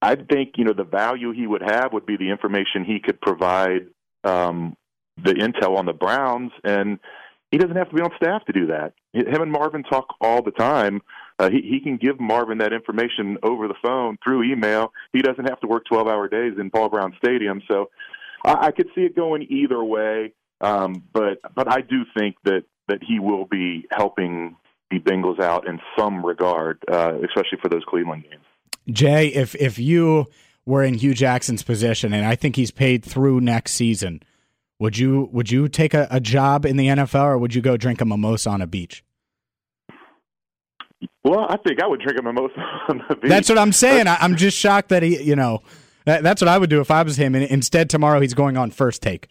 I 0.00 0.14
think 0.14 0.54
you 0.56 0.64
know 0.64 0.72
the 0.72 0.84
value 0.84 1.32
he 1.32 1.46
would 1.46 1.62
have 1.62 1.92
would 1.92 2.06
be 2.06 2.16
the 2.16 2.30
information 2.30 2.84
he 2.84 3.00
could 3.00 3.20
provide 3.20 3.88
um, 4.22 4.76
the 5.22 5.32
intel 5.32 5.76
on 5.76 5.86
the 5.86 5.92
Browns, 5.92 6.52
and 6.62 7.00
he 7.50 7.58
doesn't 7.58 7.76
have 7.76 7.88
to 7.90 7.94
be 7.94 8.02
on 8.02 8.10
staff 8.16 8.44
to 8.46 8.52
do 8.52 8.66
that. 8.66 8.92
Him 9.12 9.42
and 9.42 9.52
Marvin 9.52 9.82
talk 9.82 10.14
all 10.20 10.42
the 10.42 10.52
time 10.52 11.02
uh, 11.40 11.48
he, 11.48 11.62
he 11.62 11.80
can 11.80 11.96
give 11.96 12.20
Marvin 12.20 12.58
that 12.58 12.74
information 12.74 13.38
over 13.42 13.66
the 13.66 13.74
phone 13.82 14.18
through 14.22 14.42
email. 14.42 14.92
He 15.14 15.22
doesn't 15.22 15.48
have 15.48 15.58
to 15.60 15.66
work 15.66 15.84
12 15.90 16.06
hour 16.06 16.28
days 16.28 16.52
in 16.58 16.70
Paul 16.70 16.90
Brown 16.90 17.14
Stadium. 17.16 17.62
So 17.66 17.88
I, 18.44 18.66
I 18.66 18.70
could 18.72 18.88
see 18.94 19.02
it 19.02 19.16
going 19.16 19.46
either 19.48 19.82
way. 19.82 20.34
Um, 20.60 21.02
but 21.14 21.40
but 21.54 21.72
I 21.72 21.80
do 21.80 22.02
think 22.14 22.36
that 22.44 22.64
that 22.88 22.98
he 23.02 23.18
will 23.18 23.46
be 23.46 23.86
helping 23.90 24.56
the 24.90 24.98
Bengals 24.98 25.40
out 25.40 25.66
in 25.66 25.80
some 25.98 26.24
regard, 26.26 26.78
uh, 26.86 27.14
especially 27.24 27.58
for 27.62 27.70
those 27.70 27.84
Cleveland 27.88 28.24
games. 28.30 28.44
Jay, 28.90 29.28
if 29.28 29.54
if 29.54 29.78
you 29.78 30.26
were 30.66 30.82
in 30.82 30.92
Hue 30.92 31.14
Jackson's 31.14 31.62
position, 31.62 32.12
and 32.12 32.26
I 32.26 32.34
think 32.34 32.56
he's 32.56 32.70
paid 32.70 33.02
through 33.02 33.40
next 33.40 33.72
season, 33.72 34.22
would 34.80 34.96
you 34.96 35.28
would 35.30 35.50
you 35.50 35.68
take 35.68 35.94
a, 35.94 36.08
a 36.10 36.18
job 36.18 36.64
in 36.64 36.76
the 36.76 36.88
NFL, 36.88 37.22
or 37.22 37.38
would 37.38 37.54
you 37.54 37.60
go 37.60 37.76
drink 37.76 38.00
a 38.00 38.04
mimosa 38.04 38.50
on 38.50 38.62
a 38.62 38.66
beach? 38.66 39.04
Well, 41.22 41.46
I 41.48 41.58
think 41.58 41.82
I 41.82 41.86
would 41.86 42.00
drink 42.00 42.18
a 42.18 42.22
mimosa 42.22 42.58
on 42.88 43.04
the 43.08 43.14
beach. 43.14 43.28
That's 43.28 43.48
what 43.48 43.58
I'm 43.58 43.72
saying. 43.72 44.08
I, 44.08 44.24
am 44.24 44.36
just 44.36 44.56
shocked 44.56 44.88
that 44.88 45.02
he, 45.02 45.22
you 45.22 45.36
know, 45.36 45.62
that, 46.06 46.22
that's 46.22 46.40
what 46.40 46.48
I 46.48 46.58
would 46.58 46.70
do 46.70 46.80
if 46.80 46.90
I 46.90 47.02
was 47.02 47.16
him. 47.16 47.34
And 47.34 47.44
instead, 47.44 47.90
tomorrow 47.90 48.20
he's 48.20 48.34
going 48.34 48.56
on 48.56 48.70
first 48.70 49.02
take. 49.02 49.28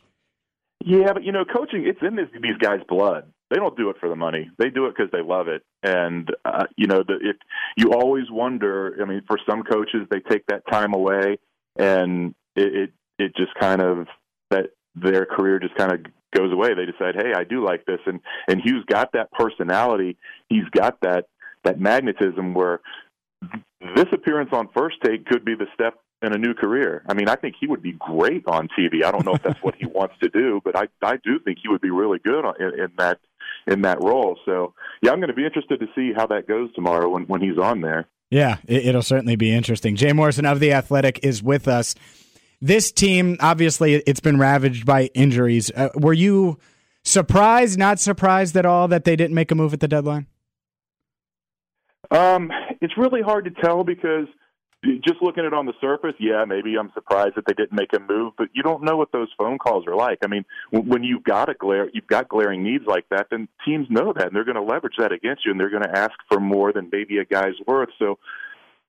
Yeah, 0.86 1.14
but 1.14 1.24
you 1.24 1.32
know, 1.32 1.44
coaching 1.44 1.86
it's 1.86 2.00
in 2.02 2.16
this, 2.16 2.28
these 2.42 2.58
guys' 2.60 2.80
blood. 2.88 3.32
They 3.50 3.56
don't 3.56 3.76
do 3.76 3.90
it 3.90 3.96
for 4.00 4.08
the 4.08 4.16
money. 4.16 4.52
They 4.60 4.70
do 4.70 4.86
it 4.86 4.94
because 4.96 5.12
they 5.12 5.24
love 5.24 5.48
it. 5.48 5.64
And 5.82 6.30
uh, 6.46 6.66
you 6.78 6.86
know, 6.86 7.04
the, 7.06 7.16
it 7.16 7.38
you 7.76 7.92
always 7.92 8.26
wonder. 8.30 8.96
I 9.02 9.06
mean, 9.06 9.24
for 9.28 9.40
some 9.50 9.64
coaches, 9.64 10.08
they 10.12 10.20
take 10.20 10.46
that 10.48 10.62
time 10.72 10.94
away, 10.94 11.40
and 11.76 12.36
it 12.56 12.76
it, 12.76 12.92
it 13.18 13.36
just 13.36 13.56
kind 13.56 13.82
of 13.82 14.08
that 14.52 14.70
their 15.02 15.26
career 15.26 15.60
just 15.60 15.76
kind 15.76 15.92
of 15.92 16.00
goes 16.36 16.52
away. 16.54 16.70
They 16.74 16.86
decide, 16.86 17.16
hey, 17.16 17.34
I 17.36 17.44
do 17.44 17.64
like 17.64 17.86
this, 17.86 18.00
and 18.06 18.20
and 18.48 18.62
Hue's 18.62 18.86
got 18.86 19.12
that 19.14 19.32
personality. 19.32 20.18
He's 20.50 20.66
got 20.72 21.00
that 21.02 21.28
that 21.64 21.80
magnetism 21.80 22.54
where 22.54 22.80
this 23.96 24.08
appearance 24.12 24.50
on 24.54 24.70
First 24.76 24.98
Take 25.04 25.26
could 25.26 25.46
be 25.46 25.56
the 25.56 25.68
step 25.74 25.96
in 26.22 26.34
a 26.34 26.38
new 26.38 26.54
career. 26.54 27.04
I 27.08 27.14
mean, 27.14 27.30
I 27.30 27.36
think 27.36 27.56
he 27.60 27.68
would 27.68 27.82
be 27.82 27.94
great 27.94 28.44
on 28.48 28.68
TV. 28.78 29.06
I 29.06 29.12
don't 29.12 29.26
know 29.26 29.36
if 29.36 29.44
that's 29.44 29.62
what 29.62 29.76
he 29.76 29.86
wants 29.94 30.16
to 30.22 30.30
do, 30.30 30.62
but 30.64 30.76
I 30.76 30.88
I 31.02 31.18
do 31.24 31.40
think 31.40 31.60
he 31.62 31.70
would 31.70 31.82
be 31.82 31.92
really 31.92 32.20
good 32.20 32.46
in, 32.60 32.80
in 32.80 32.92
that 32.98 33.20
in 33.68 33.82
that 33.82 34.04
role. 34.04 34.38
So 34.46 34.74
yeah, 35.02 35.12
I'm 35.12 35.20
going 35.20 35.30
to 35.30 35.36
be 35.36 35.46
interested 35.46 35.80
to 35.80 35.88
see 35.96 36.14
how 36.16 36.28
that 36.28 36.48
goes 36.48 36.74
tomorrow 36.74 37.10
when 37.10 37.24
when 37.24 37.42
he's 37.42 37.58
on 37.58 37.82
there. 37.82 38.08
Yeah, 38.30 38.58
it, 38.68 38.94
will 38.94 39.02
certainly 39.02 39.36
be 39.36 39.52
interesting. 39.52 39.96
Jay 39.96 40.14
Morrison 40.14 40.46
of 40.46 40.60
the 40.60 40.72
Athletic 40.72 41.20
is 41.24 41.42
with 41.42 41.68
us. 41.68 41.96
This 42.62 42.92
team, 42.92 43.38
obviously, 43.40 43.96
it's 43.96 44.20
been 44.20 44.38
ravaged 44.38 44.86
by 44.86 45.06
injuries. 45.14 45.72
Uh, 45.74 45.90
were 45.96 46.14
you 46.14 46.58
surprised, 47.04 47.80
not 47.80 48.00
surprised 48.00 48.56
at 48.58 48.66
all 48.66 48.88
that 48.90 49.06
they 49.06 49.16
didn't 49.16 49.34
make 49.34 49.52
a 49.52 49.56
move 49.56 49.74
at 49.74 49.80
the 49.80 49.88
deadline? 49.88 50.28
Um, 52.12 52.52
it's 52.82 52.98
really 52.98 53.22
hard 53.22 53.46
to 53.46 53.52
tell 53.62 53.84
because 53.84 54.28
just 54.84 55.22
looking 55.22 55.44
at 55.44 55.48
it 55.48 55.54
on 55.54 55.66
the 55.66 55.74
surface, 55.82 56.16
yeah, 56.20 56.46
maybe 56.46 56.76
I'm 56.78 56.92
surprised 56.94 57.36
that 57.36 57.46
they 57.46 57.54
didn't 57.54 57.74
make 57.74 57.92
a 57.94 58.00
move, 58.00 58.34
but 58.38 58.48
you 58.54 58.64
don't 58.64 58.84
know 58.84 58.96
what 58.96 59.12
those 59.12 59.28
phone 59.38 59.58
calls 59.58 59.86
are 59.88 59.96
like. 59.96 60.20
I 60.24 60.28
mean, 60.28 60.46
when 60.72 61.04
you've 61.04 61.24
got 61.24 61.50
a 61.50 61.54
glare, 61.54 61.90
you've 61.94 62.08
got 62.08 62.30
glaring 62.30 62.64
needs 62.64 62.86
like 62.88 63.06
that, 63.10 63.28
then 63.30 63.48
teams 63.66 63.88
know 63.90 64.14
that 64.14 64.28
and 64.28 64.36
they're 64.36 64.46
going 64.46 64.56
to 64.56 64.64
leverage 64.64 64.96
that 64.98 65.12
against 65.12 65.46
you, 65.46 65.52
and 65.52 65.60
they're 65.60 65.70
going 65.70 65.84
to 65.84 65.98
ask 65.98 66.14
for 66.30 66.40
more 66.40 66.72
than 66.72 66.90
maybe 66.92 67.18
a 67.18 67.26
guy's 67.26 67.56
worth. 67.68 67.90
So, 68.00 68.20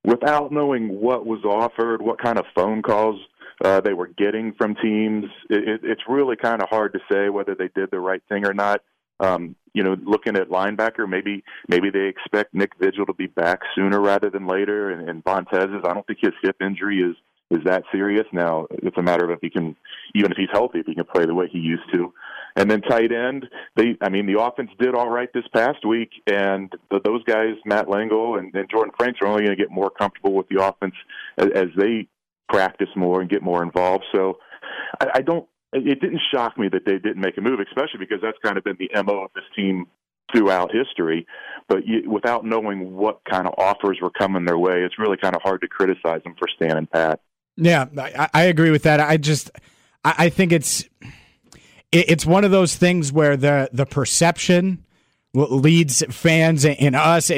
without 0.04 0.52
knowing 0.52 1.00
what 1.00 1.26
was 1.26 1.44
offered, 1.44 2.00
what 2.00 2.20
kind 2.20 2.38
of 2.38 2.46
phone 2.54 2.83
calls 2.83 3.20
uh, 3.64 3.81
they 3.81 3.92
were 3.92 4.09
getting 4.09 4.53
from 4.55 4.75
teams, 4.77 5.27
it, 5.49 5.68
it, 5.68 5.81
it's 5.85 6.03
really 6.09 6.37
kind 6.37 6.62
of 6.62 6.68
hard 6.68 6.92
to 6.94 7.01
say 7.11 7.29
whether 7.29 7.55
they 7.55 7.68
did 7.75 7.90
the 7.90 8.01
right 8.01 8.23
thing 8.29 8.46
or 8.46 8.55
not. 8.55 8.81
Um, 9.20 9.55
you 9.75 9.83
know, 9.83 9.96
looking 10.03 10.37
at 10.37 10.49
linebacker, 10.49 11.09
maybe 11.09 11.44
maybe 11.68 11.90
they 11.90 12.07
expect 12.07 12.55
Nick 12.55 12.73
Vigil 12.81 13.07
to 13.07 13.12
be 13.12 13.27
back 13.27 13.61
sooner 13.75 14.01
rather 14.01 14.31
than 14.31 14.46
later, 14.46 14.90
and, 14.90 15.09
and 15.09 15.23
Vontaze 15.23 15.79
is. 15.79 15.85
I 15.85 15.92
don't 15.92 16.07
think 16.07 16.20
his 16.23 16.33
hip 16.42 16.57
injury 16.61 17.01
is 17.01 17.16
is 17.51 17.62
that 17.64 17.85
serious. 17.92 18.27
Now 18.33 18.66
it's 18.70 18.96
a 18.96 19.03
matter 19.03 19.25
of 19.25 19.31
if 19.31 19.40
he 19.42 19.51
can, 19.51 19.77
even 20.14 20.33
if 20.33 20.38
he's 20.38 20.49
healthy, 20.53 20.81
if 20.81 20.87
he 20.87 20.94
can 20.94 21.05
play 21.05 21.27
the 21.27 21.35
way 21.35 21.49
he 21.49 21.59
used 21.59 21.92
to. 21.92 22.12
And 22.57 22.70
then 22.70 22.81
tight 22.81 23.12
end, 23.12 23.46
they, 23.77 23.96
I 24.01 24.09
mean, 24.09 24.27
the 24.27 24.40
offense 24.40 24.70
did 24.79 24.94
all 24.94 25.09
right 25.09 25.29
this 25.33 25.46
past 25.55 25.85
week, 25.87 26.11
and 26.27 26.73
the, 26.90 27.01
those 27.05 27.23
guys, 27.25 27.55
Matt 27.64 27.88
Lengel 27.88 28.38
and, 28.38 28.53
and 28.55 28.68
Jordan 28.68 28.92
Franks, 28.99 29.20
are 29.23 29.29
only 29.29 29.44
going 29.44 29.57
to 29.57 29.62
get 29.62 29.70
more 29.70 29.90
comfortable 29.90 30.33
with 30.33 30.49
the 30.49 30.62
offense 30.62 30.94
as, 31.38 31.46
as 31.55 31.66
they 31.77 32.09
practice 32.51 32.89
more 32.97 33.21
and 33.21 33.31
get 33.31 33.43
more 33.43 33.63
involved. 33.63 34.05
So 34.13 34.39
I, 35.01 35.07
I 35.17 35.21
don't. 35.23 35.47
It 35.73 36.01
didn't 36.01 36.21
shock 36.35 36.59
me 36.59 36.69
that 36.73 36.85
they 36.85 36.99
didn't 36.99 37.21
make 37.21 37.39
a 37.39 37.41
move, 37.41 37.61
especially 37.61 38.01
because 38.01 38.19
that's 38.21 38.39
kind 38.45 38.59
of 38.59 38.65
been 38.65 38.77
the 38.79 38.91
mo 39.05 39.23
of 39.25 39.31
this 39.37 39.45
team 39.55 39.87
throughout 40.33 40.73
history. 40.75 41.27
But 41.69 41.87
you, 41.87 42.11
without 42.11 42.45
knowing 42.45 42.97
what 42.97 43.21
kind 43.31 43.47
of 43.47 43.55
offers 43.57 43.99
were 44.03 44.11
coming 44.11 44.45
their 44.45 44.59
way, 44.59 44.83
it's 44.83 44.99
really 44.99 45.17
kind 45.17 45.37
of 45.37 45.43
hard 45.43 45.61
to 45.61 45.69
criticize 45.69 46.23
them 46.25 46.35
for 46.39 46.49
standing 46.57 46.87
pat. 46.87 47.21
Yeah, 47.57 47.87
I, 47.97 48.29
I 48.35 48.43
agree 48.45 48.71
with 48.71 48.83
that. 48.83 48.99
I 49.01 49.17
just, 49.17 49.51
I, 50.05 50.15
I 50.19 50.29
think 50.29 50.51
it's, 50.51 50.83
it, 51.93 52.11
it's 52.11 52.27
one 52.27 52.45
of 52.45 52.51
those 52.51 52.75
things 52.75 53.13
where 53.13 53.37
the 53.37 53.71
the 53.73 53.87
perception 53.87 54.85
leads 55.33 56.03
fans 56.11 56.64
and 56.64 56.97
us, 56.97 57.31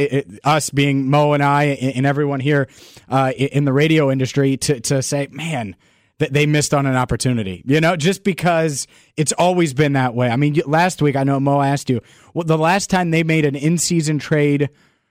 us 0.44 0.70
being 0.70 1.10
Mo 1.10 1.32
and 1.32 1.42
I 1.42 1.64
and 1.64 2.06
everyone 2.06 2.40
here 2.40 2.68
uh, 3.08 3.32
in 3.36 3.64
the 3.64 3.72
radio 3.72 4.10
industry 4.10 4.56
to 4.58 4.80
to 4.80 5.02
say, 5.02 5.28
man, 5.30 5.76
that 6.18 6.32
they 6.32 6.46
missed 6.46 6.72
on 6.72 6.86
an 6.86 6.96
opportunity. 6.96 7.62
You 7.66 7.80
know, 7.80 7.96
just 7.96 8.24
because 8.24 8.86
it's 9.16 9.32
always 9.32 9.74
been 9.74 9.92
that 9.94 10.14
way. 10.14 10.30
I 10.30 10.36
mean, 10.36 10.60
last 10.66 11.02
week 11.02 11.16
I 11.16 11.24
know 11.24 11.38
Mo 11.40 11.60
asked 11.60 11.90
you, 11.90 12.00
well, 12.32 12.44
the 12.44 12.58
last 12.58 12.90
time 12.90 13.10
they 13.10 13.22
made 13.22 13.44
an 13.44 13.56
in-season 13.56 14.18
trade 14.18 14.70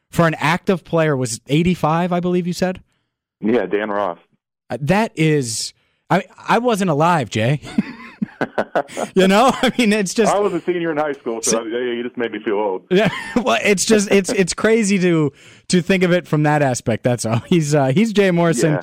for 0.09 0.27
an 0.27 0.35
active 0.39 0.83
player 0.83 1.15
was 1.15 1.39
85, 1.47 2.11
I 2.11 2.19
believe 2.19 2.47
you 2.47 2.53
said. 2.53 2.81
Yeah, 3.39 3.65
Dan 3.65 3.89
Ross. 3.89 4.19
Uh, 4.69 4.77
that 4.81 5.11
is, 5.15 5.73
I 6.09 6.23
I 6.47 6.59
wasn't 6.59 6.89
alive, 6.89 7.29
Jay. 7.29 7.61
you 9.15 9.27
know, 9.27 9.51
I 9.53 9.71
mean, 9.77 9.93
it's 9.93 10.13
just. 10.13 10.33
I 10.33 10.39
was 10.39 10.53
a 10.53 10.61
senior 10.61 10.91
in 10.91 10.97
high 10.97 11.13
school, 11.13 11.41
so, 11.41 11.57
so 11.57 11.63
you 11.63 12.03
just 12.03 12.17
made 12.17 12.31
me 12.31 12.39
feel 12.43 12.55
old. 12.55 12.87
Yeah, 12.91 13.09
well, 13.35 13.59
it's 13.63 13.85
just 13.85 14.11
it's 14.11 14.31
it's 14.31 14.53
crazy 14.53 14.99
to 14.99 15.31
to 15.69 15.81
think 15.81 16.03
of 16.03 16.11
it 16.11 16.27
from 16.27 16.43
that 16.43 16.61
aspect. 16.61 17.03
That's 17.03 17.25
all. 17.25 17.39
He's 17.47 17.73
uh, 17.73 17.87
he's 17.87 18.13
Jay 18.13 18.31
Morrison 18.31 18.73
yeah. 18.73 18.81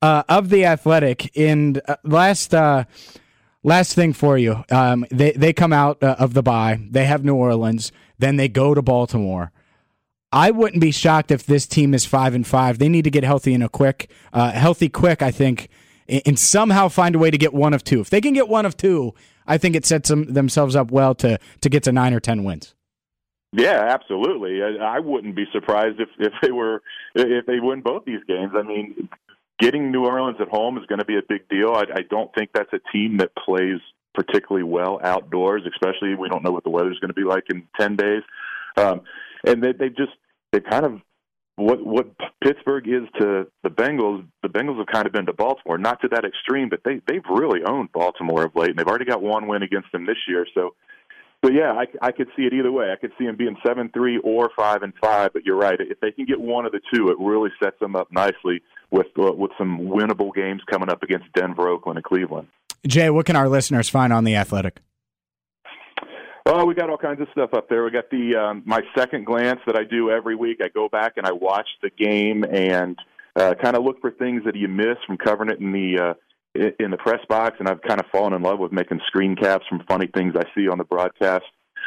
uh, 0.00 0.22
of 0.28 0.48
the 0.48 0.64
Athletic. 0.64 1.36
And 1.36 1.80
uh, 1.86 1.96
last 2.02 2.54
uh, 2.54 2.84
last 3.62 3.94
thing 3.94 4.12
for 4.12 4.38
you, 4.38 4.64
um, 4.70 5.04
they 5.10 5.32
they 5.32 5.52
come 5.52 5.72
out 5.72 6.02
uh, 6.02 6.16
of 6.18 6.34
the 6.34 6.42
bye. 6.42 6.80
They 6.90 7.04
have 7.04 7.24
New 7.24 7.34
Orleans, 7.34 7.92
then 8.18 8.36
they 8.36 8.48
go 8.48 8.74
to 8.74 8.82
Baltimore. 8.82 9.52
I 10.32 10.50
wouldn't 10.50 10.80
be 10.80 10.92
shocked 10.92 11.30
if 11.30 11.44
this 11.44 11.66
team 11.66 11.92
is 11.92 12.06
five 12.06 12.34
and 12.34 12.46
five. 12.46 12.78
They 12.78 12.88
need 12.88 13.04
to 13.04 13.10
get 13.10 13.22
healthy 13.22 13.52
in 13.52 13.60
a 13.60 13.68
quick, 13.68 14.10
uh, 14.32 14.52
healthy 14.52 14.88
quick. 14.88 15.20
I 15.20 15.30
think 15.30 15.68
and 16.26 16.38
somehow 16.38 16.88
find 16.88 17.14
a 17.14 17.18
way 17.18 17.30
to 17.30 17.38
get 17.38 17.54
one 17.54 17.74
of 17.74 17.84
two. 17.84 18.00
If 18.00 18.10
they 18.10 18.20
can 18.20 18.34
get 18.34 18.48
one 18.48 18.66
of 18.66 18.76
two, 18.76 19.14
I 19.46 19.58
think 19.58 19.74
it 19.74 19.86
sets 19.86 20.08
them, 20.08 20.32
themselves 20.32 20.76
up 20.76 20.90
well 20.90 21.14
to 21.16 21.38
to 21.60 21.68
get 21.68 21.82
to 21.84 21.92
nine 21.92 22.14
or 22.14 22.20
ten 22.20 22.44
wins. 22.44 22.74
Yeah, 23.52 23.82
absolutely. 23.88 24.62
I, 24.62 24.96
I 24.96 24.98
wouldn't 25.00 25.36
be 25.36 25.44
surprised 25.52 26.00
if 26.00 26.08
if 26.18 26.32
they 26.42 26.52
were 26.52 26.82
if 27.14 27.46
they 27.46 27.60
win 27.60 27.80
both 27.82 28.04
these 28.04 28.24
games. 28.26 28.52
I 28.54 28.62
mean, 28.62 29.08
getting 29.58 29.90
New 29.90 30.04
Orleans 30.04 30.38
at 30.40 30.48
home 30.48 30.78
is 30.78 30.86
going 30.86 31.00
to 31.00 31.04
be 31.04 31.16
a 31.16 31.22
big 31.28 31.48
deal. 31.48 31.74
I, 31.74 31.84
I 31.94 32.02
don't 32.08 32.34
think 32.34 32.50
that's 32.54 32.72
a 32.72 32.80
team 32.92 33.18
that 33.18 33.30
plays 33.36 33.80
particularly 34.14 34.64
well 34.64 35.00
outdoors, 35.02 35.62
especially 35.66 36.14
we 36.14 36.28
don't 36.28 36.42
know 36.44 36.50
what 36.50 36.64
the 36.64 36.70
weather's 36.70 36.98
going 36.98 37.10
to 37.10 37.14
be 37.14 37.24
like 37.24 37.44
in 37.50 37.66
ten 37.78 37.96
days. 37.96 38.22
Um, 38.76 39.02
and 39.46 39.62
they, 39.62 39.72
they 39.72 39.88
just 39.88 40.12
they 40.52 40.60
kind 40.60 40.84
of 40.84 41.00
what 41.56 41.84
what 41.84 42.06
Pittsburgh 42.42 42.88
is 42.88 43.08
to 43.20 43.46
the 43.62 43.68
Bengals, 43.68 44.26
the 44.42 44.48
Bengals 44.48 44.78
have 44.78 44.86
kind 44.86 45.06
of 45.06 45.12
been 45.12 45.26
to 45.26 45.32
Baltimore, 45.32 45.78
not 45.78 46.00
to 46.00 46.08
that 46.08 46.24
extreme, 46.24 46.68
but 46.68 46.80
they 46.84 47.00
they've 47.06 47.24
really 47.30 47.60
owned 47.64 47.92
Baltimore 47.92 48.44
of 48.44 48.56
late, 48.56 48.70
and 48.70 48.78
they've 48.78 48.86
already 48.86 49.04
got 49.04 49.22
one 49.22 49.46
win 49.46 49.62
against 49.62 49.92
them 49.92 50.06
this 50.06 50.16
year. 50.26 50.46
So, 50.54 50.74
but 51.42 51.52
yeah, 51.52 51.72
I, 51.72 51.86
I 52.00 52.12
could 52.12 52.28
see 52.36 52.42
it 52.42 52.54
either 52.54 52.72
way. 52.72 52.90
I 52.90 52.96
could 52.96 53.12
see 53.18 53.26
them 53.26 53.36
being 53.36 53.56
seven 53.66 53.90
three 53.90 54.18
or 54.18 54.50
five 54.56 54.82
and 54.82 54.94
five. 55.02 55.32
But 55.34 55.44
you're 55.44 55.56
right, 55.56 55.78
if 55.78 56.00
they 56.00 56.10
can 56.10 56.24
get 56.24 56.40
one 56.40 56.64
of 56.64 56.72
the 56.72 56.80
two, 56.92 57.08
it 57.08 57.16
really 57.18 57.50
sets 57.62 57.78
them 57.80 57.96
up 57.96 58.10
nicely 58.10 58.62
with 58.90 59.08
uh, 59.18 59.32
with 59.32 59.50
some 59.58 59.78
winnable 59.78 60.34
games 60.34 60.62
coming 60.70 60.88
up 60.88 61.02
against 61.02 61.26
Denver, 61.34 61.68
Oakland, 61.68 61.98
and 61.98 62.04
Cleveland. 62.04 62.48
Jay, 62.86 63.10
what 63.10 63.26
can 63.26 63.36
our 63.36 63.48
listeners 63.48 63.88
find 63.88 64.12
on 64.12 64.24
the 64.24 64.34
Athletic? 64.34 64.80
Oh, 66.44 66.64
we 66.64 66.74
got 66.74 66.90
all 66.90 66.96
kinds 66.96 67.20
of 67.20 67.28
stuff 67.30 67.54
up 67.54 67.68
there. 67.68 67.84
We 67.84 67.92
got 67.92 68.10
the 68.10 68.34
um, 68.34 68.62
my 68.66 68.80
second 68.96 69.26
glance 69.26 69.60
that 69.66 69.76
I 69.76 69.84
do 69.84 70.10
every 70.10 70.34
week. 70.34 70.60
I 70.60 70.68
go 70.68 70.88
back 70.88 71.12
and 71.16 71.24
I 71.24 71.30
watch 71.32 71.68
the 71.82 71.90
game 71.90 72.44
and 72.44 72.98
uh, 73.36 73.54
kind 73.62 73.76
of 73.76 73.84
look 73.84 74.00
for 74.00 74.10
things 74.10 74.42
that 74.44 74.56
you 74.56 74.66
miss 74.66 74.96
from 75.06 75.18
covering 75.18 75.50
it 75.50 75.60
in 75.60 75.70
the 75.70 75.98
uh, 76.00 76.70
in 76.80 76.90
the 76.90 76.96
press 76.96 77.20
box. 77.28 77.56
And 77.60 77.68
I've 77.68 77.80
kind 77.82 78.00
of 78.00 78.06
fallen 78.10 78.32
in 78.32 78.42
love 78.42 78.58
with 78.58 78.72
making 78.72 79.00
screen 79.06 79.36
caps 79.36 79.64
from 79.68 79.84
funny 79.88 80.08
things 80.14 80.34
I 80.36 80.42
see 80.54 80.68
on 80.68 80.78
the 80.78 80.84
broadcast. 80.84 81.44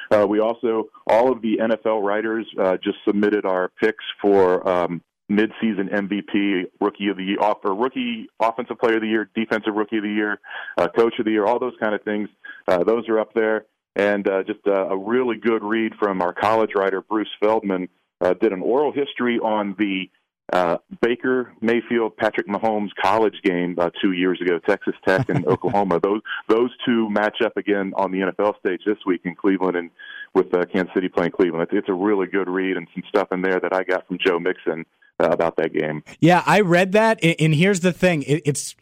Uh, 0.09 0.25
we 0.27 0.39
also 0.39 0.85
all 1.05 1.33
of 1.33 1.41
the 1.41 1.57
NFL 1.57 2.01
writers 2.01 2.47
uh, 2.57 2.77
just 2.81 2.97
submitted 3.05 3.45
our 3.45 3.71
picks 3.81 4.05
for 4.21 4.67
um, 4.67 5.01
mid-season 5.27 5.89
MVP, 5.89 6.65
rookie 6.79 7.09
of 7.09 7.17
the 7.17 7.23
year, 7.23 7.39
or 7.39 7.75
rookie 7.75 8.27
offensive 8.39 8.79
player 8.79 8.95
of 8.95 9.01
the 9.01 9.07
year, 9.07 9.29
defensive 9.35 9.73
rookie 9.73 9.97
of 9.97 10.03
the 10.03 10.09
year, 10.09 10.39
uh, 10.77 10.87
coach 10.87 11.15
of 11.19 11.25
the 11.25 11.31
year, 11.31 11.45
all 11.45 11.59
those 11.59 11.73
kind 11.81 11.93
of 11.93 12.01
things. 12.03 12.29
Uh, 12.69 12.83
those 12.85 13.09
are 13.09 13.19
up 13.19 13.33
there 13.33 13.65
and 13.95 14.27
uh, 14.27 14.43
just 14.43 14.65
a, 14.65 14.89
a, 14.89 14.97
really 14.97 15.37
good 15.37 15.63
read 15.63 15.93
from 15.99 16.21
our 16.21 16.33
college 16.33 16.71
writer 16.75 17.01
Bruce 17.01 17.29
Feldman. 17.39 17.87
Uh, 18.21 18.33
did 18.33 18.53
an 18.53 18.61
oral 18.61 18.91
history 18.91 19.39
on 19.39 19.75
the 19.77 20.09
uh, 20.53 20.77
Baker 21.01 21.51
Mayfield 21.61 22.15
Patrick 22.17 22.47
Mahomes 22.47 22.91
college 23.01 23.35
game 23.43 23.75
uh, 23.77 23.89
two 24.01 24.11
years 24.11 24.39
ago, 24.41 24.59
Texas 24.59 24.93
Tech 25.07 25.27
and 25.29 25.45
Oklahoma. 25.47 25.99
Those 26.01 26.21
those 26.47 26.69
two 26.85 27.09
match 27.09 27.37
up 27.43 27.57
again 27.57 27.93
on 27.95 28.11
the 28.11 28.19
NFL 28.19 28.59
stage 28.59 28.81
this 28.85 28.97
week 29.05 29.21
in 29.25 29.35
Cleveland 29.35 29.75
and 29.75 29.89
with 30.33 30.53
uh, 30.53 30.65
Kansas 30.65 30.93
City 30.93 31.09
playing 31.09 31.31
Cleveland. 31.31 31.63
It's, 31.63 31.73
it's 31.73 31.89
a 31.89 31.93
really 31.93 32.27
good 32.27 32.49
read 32.49 32.77
and 32.77 32.87
some 32.93 33.03
stuff 33.09 33.29
in 33.31 33.41
there 33.41 33.59
that 33.59 33.73
I 33.73 33.83
got 33.83 34.07
from 34.07 34.17
Joe 34.23 34.39
Mixon 34.39 34.85
uh, 35.19 35.29
about 35.29 35.55
that 35.57 35.73
game. 35.73 36.03
Yeah, 36.19 36.43
I 36.45 36.61
read 36.61 36.91
that, 36.91 37.19
and 37.23 37.55
here's 37.55 37.79
the 37.79 37.93
thing: 37.93 38.23
it, 38.23 38.41
it's 38.45 38.75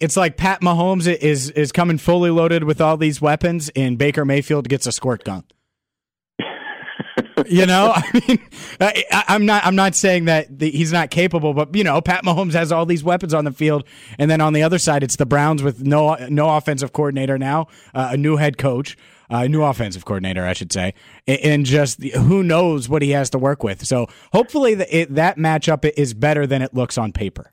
it's 0.00 0.16
like 0.16 0.36
Pat 0.36 0.60
Mahomes 0.60 1.06
is 1.06 1.50
is 1.50 1.72
coming 1.72 1.98
fully 1.98 2.30
loaded 2.30 2.64
with 2.64 2.80
all 2.80 2.96
these 2.96 3.20
weapons, 3.20 3.70
and 3.74 3.98
Baker 3.98 4.24
Mayfield 4.24 4.68
gets 4.68 4.86
a 4.86 4.92
squirt 4.92 5.24
gun. 5.24 5.44
you 7.46 7.66
know, 7.66 7.92
I 7.96 8.22
mean, 8.26 8.38
I, 8.80 9.24
am 9.28 9.46
not 9.46 9.64
I'm 9.64 9.76
not 9.76 9.94
saying 9.94 10.26
that 10.26 10.58
the, 10.58 10.70
he's 10.70 10.92
not 10.92 11.10
capable, 11.10 11.54
but 11.54 11.74
you 11.74 11.84
know, 11.84 12.00
Pat 12.00 12.24
Mahomes 12.24 12.52
has 12.52 12.72
all 12.72 12.86
these 12.86 13.04
weapons 13.04 13.34
on 13.34 13.44
the 13.44 13.52
field, 13.52 13.84
and 14.18 14.30
then 14.30 14.40
on 14.40 14.52
the 14.52 14.62
other 14.62 14.78
side, 14.78 15.02
it's 15.02 15.16
the 15.16 15.26
Browns 15.26 15.62
with 15.62 15.82
no 15.84 16.14
no 16.28 16.56
offensive 16.56 16.92
coordinator 16.92 17.38
now, 17.38 17.66
uh, 17.94 18.10
a 18.12 18.16
new 18.16 18.36
head 18.36 18.58
coach. 18.58 18.96
Uh, 19.30 19.46
new 19.46 19.62
offensive 19.62 20.06
coordinator, 20.06 20.46
I 20.46 20.54
should 20.54 20.72
say, 20.72 20.94
and 21.26 21.66
just 21.66 22.02
who 22.02 22.42
knows 22.42 22.88
what 22.88 23.02
he 23.02 23.10
has 23.10 23.28
to 23.28 23.38
work 23.38 23.62
with. 23.62 23.84
So 23.84 24.06
hopefully, 24.32 24.72
the, 24.72 25.00
it, 25.00 25.14
that 25.16 25.36
matchup 25.36 25.84
is 25.98 26.14
better 26.14 26.46
than 26.46 26.62
it 26.62 26.72
looks 26.72 26.96
on 26.96 27.12
paper. 27.12 27.52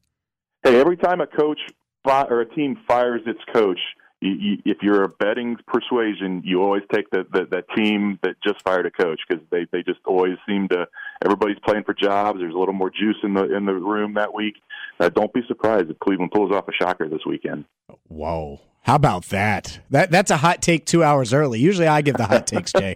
Hey, 0.64 0.80
every 0.80 0.96
time 0.96 1.20
a 1.20 1.28
coach 1.28 1.60
fi- 2.06 2.28
or 2.30 2.42
a 2.42 2.46
team 2.46 2.78
fires 2.88 3.22
its 3.26 3.40
coach, 3.54 3.80
you, 4.22 4.32
you, 4.32 4.58
if 4.66 4.78
you're 4.82 5.04
a 5.04 5.10
betting 5.10 5.58
persuasion, 5.68 6.42
you 6.46 6.62
always 6.62 6.84
take 6.94 7.10
the, 7.10 7.26
the, 7.32 7.46
the 7.46 7.64
team 7.76 8.18
that 8.24 8.36
just 8.46 8.62
fired 8.64 8.86
a 8.86 8.92
coach 8.92 9.20
because 9.28 9.44
they, 9.52 9.68
they 9.72 9.84
just 9.84 10.00
always 10.06 10.38
seem 10.48 10.68
to. 10.70 10.88
Everybody's 11.24 11.60
playing 11.66 11.84
for 11.84 11.94
jobs. 11.94 12.40
There's 12.40 12.54
a 12.54 12.58
little 12.58 12.74
more 12.74 12.90
juice 12.90 13.18
in 13.24 13.34
the 13.34 13.56
in 13.56 13.66
the 13.66 13.74
room 13.74 14.14
that 14.16 14.34
week. 14.34 14.56
Uh, 15.00 15.10
don't 15.10 15.34
be 15.34 15.42
surprised 15.48 15.90
if 15.90 16.00
Cleveland 16.00 16.32
pulls 16.32 16.52
off 16.52 16.68
a 16.68 16.74
shocker 16.74 17.10
this 17.10 17.26
weekend. 17.26 17.66
Whoa. 18.08 18.62
How 18.84 18.96
about 18.96 19.26
that? 19.26 19.80
That 19.90 20.12
that's 20.12 20.30
a 20.30 20.38
hot 20.38 20.62
take 20.62 20.86
two 20.86 21.04
hours 21.04 21.34
early. 21.34 21.60
Usually 21.60 21.88
I 21.88 22.02
give 22.02 22.18
the 22.18 22.26
hot 22.26 22.46
takes, 22.46 22.72
Jay. 22.72 22.94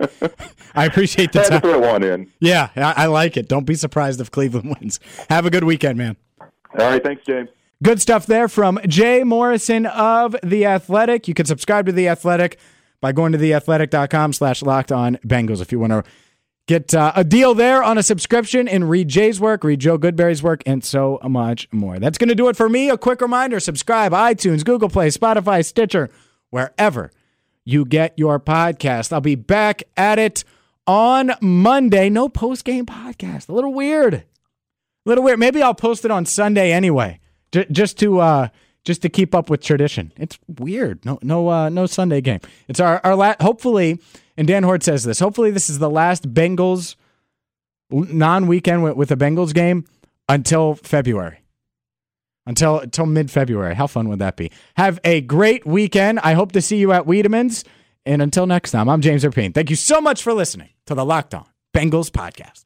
I 0.75 0.85
appreciate 0.85 1.31
the 1.31 1.41
time. 1.41 1.61
throw 1.61 1.79
one 1.79 2.03
in. 2.03 2.31
Yeah, 2.39 2.69
I, 2.75 2.93
I 3.03 3.05
like 3.07 3.37
it. 3.37 3.47
Don't 3.47 3.65
be 3.65 3.73
surprised 3.73 4.21
if 4.21 4.29
Cleveland 4.29 4.69
wins. 4.79 4.99
Have 5.29 5.47
a 5.47 5.49
good 5.49 5.63
weekend, 5.63 5.97
man. 5.97 6.15
All 6.39 6.47
right, 6.77 7.03
thanks, 7.03 7.25
James. 7.25 7.49
Good 7.81 8.01
stuff 8.01 8.25
there 8.25 8.49
from 8.49 8.77
Jay 8.87 9.23
Morrison 9.23 9.85
of 9.85 10.35
The 10.43 10.65
Athletic. 10.65 11.29
You 11.29 11.33
can 11.33 11.45
subscribe 11.45 11.85
to 11.85 11.93
The 11.93 12.09
Athletic 12.09 12.59
by 12.99 13.13
going 13.13 13.31
to 13.31 13.37
theathletic.com 13.37 14.33
slash 14.33 14.61
locked 14.61 14.91
on 14.91 15.15
Bengals 15.25 15.61
if 15.61 15.71
you 15.71 15.79
want 15.79 15.93
to 15.93 16.03
get 16.67 16.93
uh, 16.93 17.13
a 17.15 17.23
deal 17.23 17.53
there 17.53 17.81
on 17.81 17.97
a 17.97 18.03
subscription 18.03 18.67
and 18.67 18.89
read 18.89 19.07
Jay's 19.07 19.39
work, 19.39 19.63
read 19.63 19.79
Joe 19.79 19.97
Goodberry's 19.97 20.43
work, 20.43 20.61
and 20.65 20.83
so 20.83 21.19
much 21.23 21.69
more. 21.71 21.99
That's 21.99 22.17
going 22.17 22.27
to 22.27 22.35
do 22.35 22.49
it 22.49 22.57
for 22.57 22.67
me. 22.67 22.89
A 22.89 22.97
quick 22.97 23.21
reminder 23.21 23.61
subscribe 23.61 24.11
iTunes, 24.11 24.65
Google 24.65 24.89
Play, 24.89 25.07
Spotify, 25.07 25.65
Stitcher, 25.65 26.09
wherever 26.49 27.11
you 27.63 27.85
get 27.85 28.13
your 28.17 28.41
podcast. 28.41 29.13
I'll 29.13 29.21
be 29.21 29.35
back 29.35 29.83
at 29.95 30.19
it 30.19 30.43
on 30.85 31.31
Monday. 31.39 32.09
No 32.09 32.27
post 32.27 32.65
game 32.65 32.85
podcast. 32.85 33.47
A 33.47 33.53
little 33.53 33.73
weird. 33.73 34.15
A 34.15 34.23
little 35.05 35.23
weird. 35.23 35.39
Maybe 35.39 35.61
I'll 35.61 35.73
post 35.73 36.03
it 36.03 36.11
on 36.11 36.25
Sunday 36.25 36.73
anyway. 36.73 37.18
J- 37.51 37.65
just 37.71 37.97
to 37.99 38.19
uh, 38.19 38.47
just 38.85 39.01
to 39.01 39.09
keep 39.09 39.33
up 39.35 39.49
with 39.49 39.61
tradition. 39.61 40.11
It's 40.17 40.37
weird. 40.59 41.03
No 41.05 41.19
no 41.21 41.49
uh, 41.49 41.69
no 41.69 41.85
Sunday 41.85 42.21
game. 42.21 42.39
It's 42.67 42.79
our 42.79 43.01
our 43.03 43.15
la- 43.15 43.35
hopefully 43.41 43.99
and 44.37 44.47
Dan 44.47 44.63
Hoard 44.63 44.83
says 44.83 45.03
this. 45.03 45.19
Hopefully 45.19 45.51
this 45.51 45.69
is 45.69 45.79
the 45.79 45.89
last 45.89 46.33
Bengals 46.33 46.95
non-weekend 47.91 48.83
with, 48.83 48.95
with 48.95 49.11
a 49.11 49.15
Bengals 49.15 49.53
game 49.53 49.85
until 50.27 50.75
February. 50.75 51.39
until 52.45 52.79
until 52.79 53.05
mid 53.05 53.31
February. 53.31 53.75
How 53.75 53.87
fun 53.87 54.09
would 54.09 54.19
that 54.19 54.35
be? 54.37 54.51
Have 54.75 54.99
a 55.03 55.21
great 55.21 55.65
weekend. 55.65 56.19
I 56.19 56.33
hope 56.33 56.51
to 56.53 56.61
see 56.61 56.77
you 56.77 56.91
at 56.91 57.05
Wiedemann's. 57.05 57.63
And 58.05 58.21
until 58.21 58.47
next 58.47 58.71
time, 58.71 58.87
I'm 58.89 59.01
James 59.01 59.23
Rapien. 59.23 59.53
Thank 59.53 59.69
you 59.69 59.75
so 59.75 59.99
much 60.01 60.23
for 60.23 60.33
listening 60.33 60.69
to 60.85 60.95
the 60.95 61.03
Locked 61.05 61.33
On 61.35 61.45
Bengals 61.75 62.09
podcast. 62.09 62.65